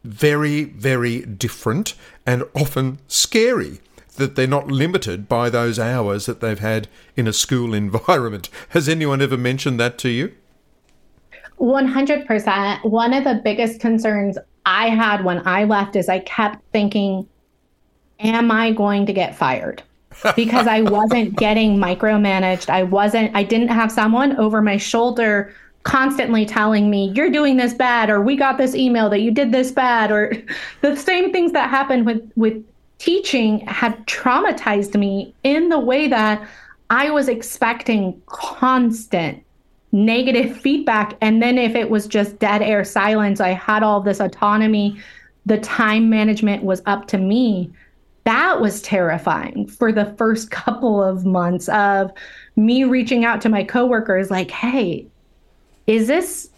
very, 0.04 0.63
very 0.65 1.21
different 1.21 1.95
and 2.26 2.43
often 2.56 2.99
scary 3.08 3.80
that 4.15 4.36
they're 4.36 4.47
not 4.47 4.67
limited 4.67 5.28
by 5.28 5.49
those 5.49 5.80
hours 5.80 6.26
that 6.28 6.41
they've 6.41 6.60
had 6.60 6.88
in 7.15 7.28
a 7.28 7.34
school 7.34 7.73
environment. 7.73 8.49
Has 8.69 8.88
anyone 8.88 9.21
ever 9.21 9.38
mentioned 9.38 9.80
that 9.80 9.97
to 9.99 10.10
you? 10.10 10.34
100%. 11.59 12.89
One 12.89 13.13
of 13.13 13.23
the 13.23 13.41
biggest 13.43 13.79
concerns 13.79 14.37
I 14.65 14.89
had 14.89 15.23
when 15.23 15.45
I 15.47 15.63
left 15.65 15.95
is 15.95 16.09
I 16.09 16.19
kept 16.19 16.63
thinking, 16.71 17.27
am 18.19 18.51
I 18.51 18.71
going 18.71 19.05
to 19.05 19.13
get 19.13 19.35
fired? 19.35 19.83
Because 20.35 20.67
I 20.67 20.81
wasn't 20.81 21.35
getting 21.35 21.77
micromanaged. 21.77 22.69
I 22.69 22.83
wasn't, 22.83 23.35
I 23.35 23.43
didn't 23.43 23.69
have 23.69 23.91
someone 23.91 24.37
over 24.37 24.61
my 24.61 24.77
shoulder 24.77 25.51
constantly 25.83 26.45
telling 26.45 26.89
me, 26.89 27.11
you're 27.15 27.31
doing 27.31 27.57
this 27.57 27.73
bad, 27.73 28.09
or 28.09 28.21
we 28.21 28.35
got 28.35 28.57
this 28.57 28.75
email 28.75 29.09
that 29.09 29.21
you 29.21 29.31
did 29.31 29.51
this 29.51 29.71
bad, 29.71 30.11
or 30.11 30.31
the 30.81 30.95
same 30.95 31.31
things 31.31 31.51
that 31.53 31.69
happened 31.69 32.05
with, 32.05 32.31
with 32.35 32.63
teaching 32.99 33.59
had 33.67 34.05
traumatized 34.05 34.97
me 34.97 35.33
in 35.43 35.69
the 35.69 35.79
way 35.79 36.07
that 36.07 36.47
I 36.89 37.09
was 37.09 37.27
expecting 37.27 38.21
constant 38.27 39.42
negative 39.93 40.58
feedback. 40.60 41.15
And 41.21 41.41
then 41.41 41.58
if 41.58 41.75
it 41.75 41.89
was 41.89 42.08
just 42.08 42.39
dead 42.39 42.62
air 42.62 42.84
silence, 42.84 43.39
I 43.39 43.49
had 43.49 43.84
all 43.84 44.01
this 44.01 44.19
autonomy, 44.19 44.99
the 45.45 45.60
time 45.60 46.10
management 46.10 46.63
was 46.63 46.82
up 46.86 47.08
to 47.10 47.17
me. 47.17 47.71
That 48.25 48.60
was 48.60 48.82
terrifying 48.82 49.67
for 49.67 49.91
the 49.91 50.13
first 50.17 50.51
couple 50.51 51.01
of 51.01 51.25
months 51.25 51.69
of 51.69 52.12
me 52.56 52.84
reaching 52.84 53.23
out 53.23 53.39
to 53.41 53.49
my 53.49 53.63
coworkers, 53.63 54.29
like, 54.29 54.51
hey, 54.51 55.08
is 55.88 56.08
this 56.08 56.49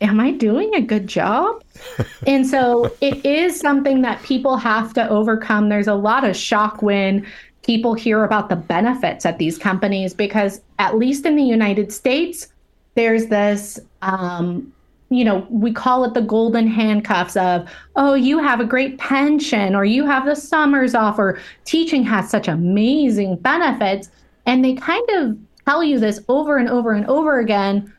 am 0.00 0.18
I 0.18 0.30
doing 0.30 0.74
a 0.74 0.80
good 0.80 1.06
job? 1.06 1.62
and 2.26 2.46
so 2.46 2.90
it 3.02 3.24
is 3.26 3.60
something 3.60 4.00
that 4.02 4.22
people 4.22 4.56
have 4.56 4.94
to 4.94 5.06
overcome. 5.08 5.68
There's 5.68 5.88
a 5.88 5.94
lot 5.94 6.24
of 6.24 6.34
shock 6.34 6.80
when 6.80 7.26
people 7.62 7.94
hear 7.94 8.24
about 8.24 8.48
the 8.48 8.56
benefits 8.56 9.26
at 9.26 9.38
these 9.38 9.58
companies 9.58 10.14
because, 10.14 10.60
at 10.78 10.96
least 10.96 11.26
in 11.26 11.36
the 11.36 11.42
United 11.42 11.92
States, 11.92 12.49
there's 12.94 13.26
this. 13.26 13.78
Um, 14.02 14.72
you 15.12 15.24
know, 15.24 15.44
we 15.50 15.72
call 15.72 16.04
it 16.04 16.14
the 16.14 16.20
golden 16.20 16.68
handcuffs 16.68 17.36
of, 17.36 17.68
oh, 17.96 18.14
you 18.14 18.38
have 18.38 18.60
a 18.60 18.64
great 18.64 18.96
pension, 18.98 19.74
or 19.74 19.84
you 19.84 20.06
have 20.06 20.24
the 20.24 20.36
summers 20.36 20.94
off, 20.94 21.18
or 21.18 21.40
teaching 21.64 22.04
has 22.04 22.30
such 22.30 22.46
amazing 22.46 23.34
benefits. 23.36 24.08
And 24.46 24.64
they 24.64 24.74
kind 24.74 25.08
of 25.10 25.36
tell 25.66 25.82
you 25.82 25.98
this 25.98 26.20
over 26.28 26.58
and 26.58 26.68
over 26.68 26.92
and 26.92 27.06
over 27.06 27.40
again 27.40 27.92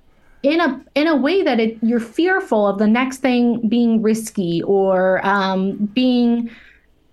in 0.43 0.59
a 0.59 0.83
in 0.95 1.07
a 1.07 1.15
way 1.15 1.43
that 1.43 1.59
it, 1.59 1.77
you're 1.81 1.99
fearful 1.99 2.67
of 2.67 2.79
the 2.79 2.87
next 2.87 3.17
thing 3.17 3.67
being 3.67 4.01
risky 4.01 4.63
or 4.63 5.25
um, 5.25 5.75
being 5.93 6.49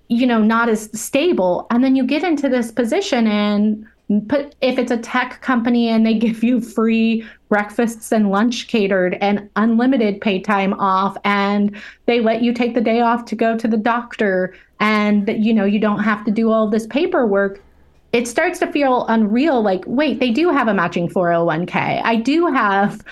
you 0.08 0.26
know 0.26 0.40
not 0.42 0.68
as 0.68 0.88
stable 0.98 1.66
and 1.70 1.84
then 1.84 1.94
you 1.94 2.04
get 2.04 2.24
into 2.24 2.48
this 2.48 2.72
position 2.72 3.26
and 3.26 3.86
put 4.28 4.54
if 4.60 4.78
it's 4.78 4.90
a 4.90 4.96
tech 4.96 5.40
company 5.42 5.88
and 5.88 6.06
they 6.06 6.14
give 6.18 6.42
you 6.42 6.60
free 6.60 7.24
breakfasts 7.48 8.12
and 8.12 8.30
lunch 8.30 8.68
catered 8.68 9.16
and 9.20 9.48
unlimited 9.56 10.20
pay 10.20 10.40
time 10.40 10.74
off 10.74 11.16
and 11.24 11.76
they 12.06 12.20
let 12.20 12.42
you 12.42 12.52
take 12.52 12.74
the 12.74 12.80
day 12.80 13.00
off 13.00 13.24
to 13.26 13.34
go 13.34 13.56
to 13.56 13.68
the 13.68 13.76
doctor 13.76 14.54
and 14.80 15.28
you 15.44 15.52
know 15.52 15.64
you 15.64 15.78
don't 15.78 16.02
have 16.02 16.24
to 16.24 16.30
do 16.30 16.50
all 16.50 16.68
this 16.68 16.86
paperwork 16.86 17.62
it 18.10 18.26
starts 18.26 18.58
to 18.58 18.72
feel 18.72 19.04
unreal. 19.08 19.60
Like 19.60 19.84
wait 19.86 20.20
they 20.20 20.30
do 20.30 20.50
have 20.50 20.68
a 20.68 20.74
matching 20.74 21.08
401k 21.08 22.00
i 22.04 22.16
do 22.16 22.46
have 22.46 23.02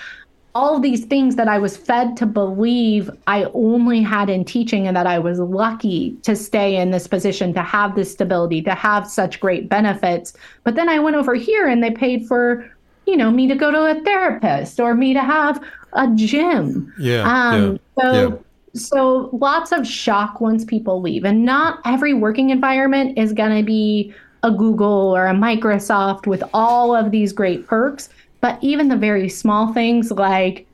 all 0.57 0.79
these 0.79 1.05
things 1.05 1.35
that 1.35 1.47
i 1.47 1.59
was 1.59 1.77
fed 1.77 2.17
to 2.17 2.25
believe 2.25 3.11
i 3.27 3.43
only 3.53 4.01
had 4.01 4.27
in 4.27 4.43
teaching 4.43 4.87
and 4.87 4.97
that 4.97 5.05
i 5.05 5.19
was 5.19 5.37
lucky 5.39 6.17
to 6.23 6.35
stay 6.35 6.75
in 6.75 6.89
this 6.89 7.05
position 7.05 7.53
to 7.53 7.61
have 7.61 7.93
this 7.93 8.11
stability 8.11 8.59
to 8.59 8.73
have 8.73 9.07
such 9.07 9.39
great 9.39 9.69
benefits 9.69 10.33
but 10.63 10.73
then 10.73 10.89
i 10.89 10.97
went 10.97 11.15
over 11.15 11.35
here 11.35 11.67
and 11.67 11.83
they 11.83 11.91
paid 11.91 12.27
for 12.27 12.67
you 13.05 13.15
know 13.15 13.29
me 13.29 13.47
to 13.47 13.53
go 13.53 13.69
to 13.69 13.85
a 13.85 14.01
therapist 14.03 14.79
or 14.79 14.95
me 14.95 15.13
to 15.13 15.21
have 15.21 15.63
a 15.93 16.07
gym 16.15 16.91
yeah, 16.99 17.21
um, 17.21 17.79
yeah 17.97 18.01
so 18.01 18.13
yeah. 18.13 18.35
so 18.73 19.29
lots 19.33 19.71
of 19.71 19.85
shock 19.85 20.41
once 20.41 20.65
people 20.65 20.99
leave 20.99 21.23
and 21.23 21.45
not 21.45 21.79
every 21.85 22.15
working 22.15 22.49
environment 22.49 23.15
is 23.15 23.31
going 23.31 23.55
to 23.55 23.63
be 23.63 24.11
a 24.43 24.51
Google 24.51 25.15
or 25.15 25.25
a 25.25 25.33
Microsoft 25.33 26.27
with 26.27 26.43
all 26.53 26.95
of 26.95 27.11
these 27.11 27.33
great 27.33 27.65
perks. 27.67 28.09
But 28.41 28.59
even 28.61 28.87
the 28.87 28.95
very 28.95 29.29
small 29.29 29.73
things 29.73 30.11
like 30.11 30.67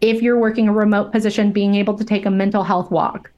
if 0.00 0.22
you're 0.22 0.38
working 0.38 0.68
a 0.68 0.72
remote 0.72 1.12
position, 1.12 1.52
being 1.52 1.74
able 1.74 1.96
to 1.96 2.04
take 2.04 2.26
a 2.26 2.30
mental 2.30 2.62
health 2.62 2.90
walk. 2.90 3.30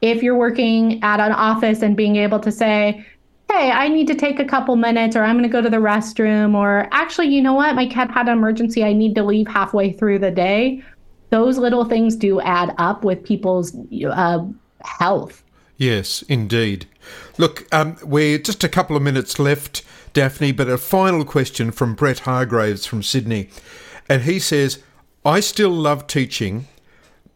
If 0.00 0.22
you're 0.22 0.36
working 0.36 1.02
at 1.02 1.20
an 1.20 1.32
office 1.32 1.82
and 1.82 1.96
being 1.96 2.16
able 2.16 2.40
to 2.40 2.50
say, 2.50 3.06
hey, 3.50 3.70
I 3.70 3.88
need 3.88 4.06
to 4.08 4.14
take 4.14 4.40
a 4.40 4.44
couple 4.44 4.74
minutes, 4.76 5.14
or 5.14 5.22
I'm 5.22 5.36
going 5.36 5.48
to 5.48 5.52
go 5.52 5.62
to 5.62 5.70
the 5.70 5.76
restroom, 5.76 6.54
or 6.54 6.88
actually, 6.90 7.28
you 7.28 7.40
know 7.40 7.54
what? 7.54 7.74
My 7.76 7.86
cat 7.86 8.10
had 8.10 8.26
an 8.26 8.32
emergency. 8.36 8.82
I 8.82 8.92
need 8.92 9.14
to 9.14 9.22
leave 9.22 9.46
halfway 9.46 9.92
through 9.92 10.18
the 10.18 10.30
day. 10.30 10.82
Those 11.30 11.58
little 11.58 11.84
things 11.84 12.16
do 12.16 12.40
add 12.40 12.74
up 12.78 13.04
with 13.04 13.22
people's 13.22 13.76
uh, 14.04 14.44
health. 14.82 15.43
Yes, 15.76 16.22
indeed. 16.22 16.86
Look, 17.36 17.66
um, 17.74 17.96
we're 18.02 18.38
just 18.38 18.62
a 18.62 18.68
couple 18.68 18.96
of 18.96 19.02
minutes 19.02 19.38
left, 19.38 19.82
Daphne, 20.12 20.52
but 20.52 20.68
a 20.68 20.78
final 20.78 21.24
question 21.24 21.72
from 21.72 21.94
Brett 21.94 22.20
Hargraves 22.20 22.86
from 22.86 23.02
Sydney. 23.02 23.48
And 24.08 24.22
he 24.22 24.38
says, 24.38 24.82
I 25.24 25.40
still 25.40 25.70
love 25.70 26.06
teaching, 26.06 26.68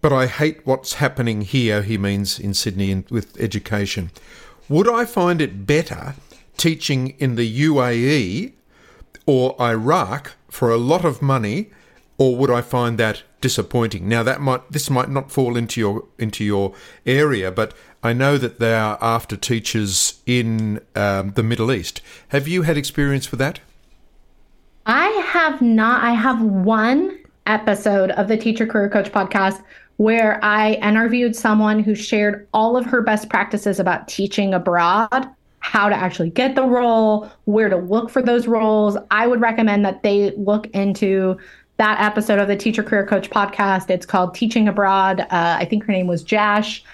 but 0.01 0.12
I 0.12 0.27
hate 0.27 0.64
what's 0.66 0.94
happening 0.94 1.40
here, 1.40 1.83
he 1.83 1.98
means 1.98 2.38
in 2.38 2.55
Sydney 2.55 3.05
with 3.11 3.38
education. 3.40 4.11
Would 4.68 4.88
I 4.88 5.05
find 5.05 5.40
it 5.40 5.66
better 5.66 6.14
teaching 6.57 7.14
in 7.18 7.37
the 7.37 7.61
UAE 7.66 8.53
or 9.27 9.57
Iraq 9.61 10.33
for 10.51 10.70
a 10.70 10.77
lot 10.77 11.05
of 11.05 11.22
money, 11.22 11.70
or 12.19 12.37
would 12.37 12.51
I 12.51 12.61
find 12.61 12.99
that 12.99 13.23
disappointing? 13.41 14.09
Now 14.09 14.23
that 14.25 14.41
might 14.41 14.71
this 14.71 14.91
might 14.91 15.09
not 15.09 15.33
fall 15.33 15.57
into 15.57 15.81
your 15.81 16.05
into 16.19 16.45
your 16.45 16.75
area, 17.07 17.51
but 17.51 17.73
I 18.03 18.13
know 18.13 18.37
that 18.37 18.59
they 18.59 18.75
are 18.75 18.99
after 19.01 19.37
teachers 19.37 20.21
in 20.27 20.81
um, 20.95 21.33
the 21.33 21.43
Middle 21.43 21.73
East. 21.73 22.01
Have 22.29 22.47
you 22.47 22.63
had 22.63 22.77
experience 22.77 23.31
with 23.31 23.39
that? 23.41 23.61
I 24.87 25.07
have 25.27 25.63
not. 25.63 26.03
I 26.03 26.13
have 26.13 26.43
one 26.43 27.19
episode 27.47 28.11
of 28.13 28.29
the 28.29 28.37
Teacher 28.37 28.67
Career 28.67 28.89
Coach 28.89 29.11
podcast 29.11 29.63
where 29.97 30.43
I 30.45 30.75
interviewed 30.75 31.35
someone 31.35 31.81
who 31.81 31.95
shared 31.95 32.47
all 32.55 32.77
of 32.77 32.87
her 32.87 33.03
best 33.03 33.29
practices 33.29 33.81
about 33.81 34.07
teaching 34.07 34.55
abroad, 34.55 35.29
how 35.59 35.89
to 35.89 35.95
actually 35.95 36.31
get 36.31 36.55
the 36.55 36.63
role, 36.65 37.29
where 37.47 37.69
to 37.69 37.77
look 37.77 38.09
for 38.09 38.23
those 38.23 38.47
roles. 38.47 38.97
I 39.11 39.27
would 39.27 39.41
recommend 39.41 39.85
that 39.85 40.05
they 40.05 40.31
look 40.37 40.69
into 40.69 41.37
that 41.79 42.01
episode 42.01 42.38
of 42.38 42.49
the 42.49 42.57
Teacher 42.57 42.83
Career 42.83 43.07
Coach 43.07 43.31
podcast. 43.31 43.88
It's 43.88 44.05
called 44.05 44.35
Teaching 44.35 44.69
Abroad. 44.69 45.21
Uh, 45.21 45.27
I 45.31 45.64
think 45.64 45.85
her 45.85 45.93
name 45.93 46.07
was 46.07 46.23
Jash 46.23 46.85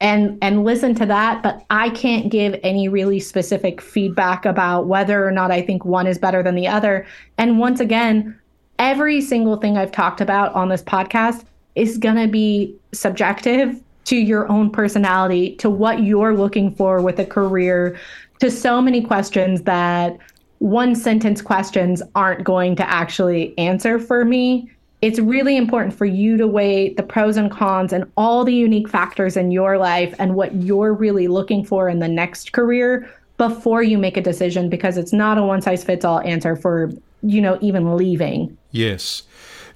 and 0.00 0.36
and 0.42 0.64
listen 0.64 0.94
to 0.94 1.06
that 1.06 1.42
but 1.42 1.64
i 1.70 1.88
can't 1.90 2.30
give 2.30 2.58
any 2.62 2.88
really 2.88 3.20
specific 3.20 3.80
feedback 3.80 4.44
about 4.44 4.86
whether 4.86 5.26
or 5.26 5.30
not 5.30 5.50
i 5.50 5.62
think 5.62 5.84
one 5.84 6.06
is 6.06 6.18
better 6.18 6.42
than 6.42 6.54
the 6.54 6.66
other 6.66 7.06
and 7.38 7.58
once 7.58 7.80
again 7.80 8.38
every 8.78 9.20
single 9.20 9.56
thing 9.56 9.76
i've 9.78 9.92
talked 9.92 10.20
about 10.20 10.52
on 10.54 10.68
this 10.68 10.82
podcast 10.82 11.44
is 11.76 11.96
going 11.96 12.16
to 12.16 12.26
be 12.26 12.74
subjective 12.92 13.80
to 14.04 14.16
your 14.16 14.50
own 14.50 14.70
personality 14.70 15.54
to 15.56 15.70
what 15.70 16.02
you're 16.02 16.36
looking 16.36 16.74
for 16.74 17.00
with 17.00 17.18
a 17.18 17.24
career 17.24 17.98
to 18.40 18.50
so 18.50 18.82
many 18.82 19.00
questions 19.00 19.62
that 19.62 20.18
one 20.64 20.94
sentence 20.94 21.42
questions 21.42 22.02
aren't 22.14 22.42
going 22.42 22.74
to 22.74 22.88
actually 22.88 23.52
answer 23.58 23.98
for 23.98 24.24
me. 24.24 24.70
It's 25.02 25.18
really 25.18 25.58
important 25.58 25.92
for 25.92 26.06
you 26.06 26.38
to 26.38 26.46
weigh 26.46 26.94
the 26.94 27.02
pros 27.02 27.36
and 27.36 27.50
cons 27.50 27.92
and 27.92 28.10
all 28.16 28.46
the 28.46 28.54
unique 28.54 28.88
factors 28.88 29.36
in 29.36 29.50
your 29.50 29.76
life 29.76 30.14
and 30.18 30.34
what 30.34 30.54
you're 30.54 30.94
really 30.94 31.28
looking 31.28 31.66
for 31.66 31.90
in 31.90 31.98
the 31.98 32.08
next 32.08 32.54
career 32.54 33.06
before 33.36 33.82
you 33.82 33.98
make 33.98 34.16
a 34.16 34.22
decision 34.22 34.70
because 34.70 34.96
it's 34.96 35.12
not 35.12 35.36
a 35.36 35.42
one 35.42 35.60
size 35.60 35.84
fits 35.84 36.02
all 36.02 36.20
answer 36.20 36.56
for 36.56 36.90
you 37.22 37.42
know 37.42 37.58
even 37.60 37.94
leaving. 37.94 38.56
Yes. 38.70 39.24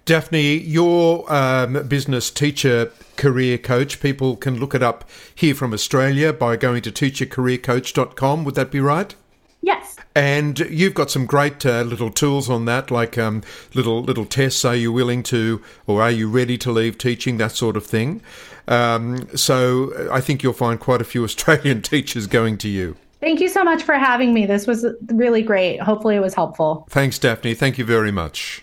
Daphne 0.06 0.56
your 0.56 1.30
um, 1.30 1.86
business 1.86 2.30
teacher 2.30 2.90
career 3.18 3.58
coach 3.58 4.00
people 4.00 4.36
can 4.36 4.58
look 4.58 4.74
it 4.74 4.82
up 4.82 5.04
here 5.34 5.54
from 5.54 5.74
australia 5.74 6.32
by 6.32 6.56
going 6.56 6.80
to 6.80 6.92
teachercareercoach.com 6.92 8.44
would 8.44 8.54
that 8.54 8.70
be 8.70 8.80
right 8.80 9.16
Yes. 9.60 9.96
And 10.14 10.58
you've 10.60 10.94
got 10.94 11.10
some 11.10 11.26
great 11.26 11.64
uh, 11.66 11.82
little 11.82 12.10
tools 12.10 12.48
on 12.48 12.64
that, 12.66 12.90
like 12.90 13.18
um, 13.18 13.42
little 13.74 14.02
little 14.02 14.24
tests. 14.24 14.64
Are 14.64 14.76
you 14.76 14.92
willing 14.92 15.22
to, 15.24 15.62
or 15.86 16.02
are 16.02 16.10
you 16.10 16.28
ready 16.28 16.56
to 16.58 16.72
leave 16.72 16.96
teaching? 16.98 17.38
That 17.38 17.52
sort 17.52 17.76
of 17.76 17.84
thing. 17.84 18.20
Um, 18.68 19.28
so 19.36 19.92
uh, 19.94 20.12
I 20.12 20.20
think 20.20 20.42
you'll 20.42 20.52
find 20.52 20.78
quite 20.78 21.00
a 21.00 21.04
few 21.04 21.24
Australian 21.30 21.82
teachers 21.82 22.26
going 22.26 22.58
to 22.58 22.68
you. 22.68 22.96
Thank 23.20 23.40
you 23.40 23.48
so 23.48 23.64
much 23.64 23.82
for 23.82 23.94
having 23.94 24.32
me. 24.32 24.46
This 24.46 24.66
was 24.66 24.86
really 25.08 25.42
great. 25.42 25.80
Hopefully, 25.80 26.14
it 26.14 26.20
was 26.20 26.34
helpful. 26.34 26.86
Thanks, 26.90 27.18
Daphne. 27.18 27.54
Thank 27.54 27.76
you 27.76 27.84
very 27.84 28.12
much. 28.12 28.62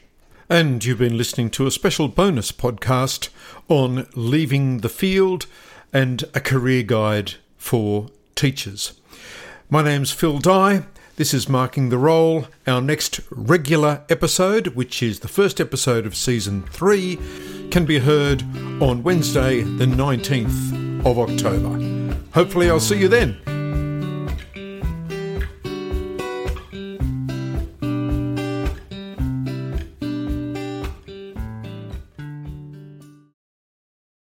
And 0.49 0.85
you've 0.85 0.99
been 0.99 1.17
listening 1.17 1.49
to 1.51 1.67
a 1.67 1.71
special 1.71 2.07
bonus 2.07 2.51
podcast 2.51 3.29
on 3.67 4.07
leaving 4.13 4.77
the 4.77 4.89
field 4.89 5.47
and 5.91 6.23
a 6.33 6.39
career 6.39 6.83
guide 6.83 7.33
for 7.57 8.07
teachers. 8.35 8.93
My 9.69 9.81
name's 9.81 10.11
Phil 10.11 10.37
Dye. 10.37 10.83
This 11.15 11.33
is 11.33 11.49
Marking 11.49 11.89
the 11.89 11.97
Role. 11.97 12.45
Our 12.67 12.81
next 12.81 13.19
regular 13.31 14.03
episode, 14.09 14.67
which 14.67 15.01
is 15.01 15.21
the 15.21 15.27
first 15.27 15.59
episode 15.59 16.05
of 16.05 16.15
season 16.15 16.63
three, 16.69 17.17
can 17.71 17.83
be 17.83 17.97
heard 17.97 18.43
on 18.79 19.01
Wednesday, 19.01 19.61
the 19.61 19.85
19th 19.85 21.03
of 21.05 21.17
October. 21.17 22.15
Hopefully, 22.33 22.69
I'll 22.69 22.79
see 22.79 22.99
you 22.99 23.07
then. 23.07 23.54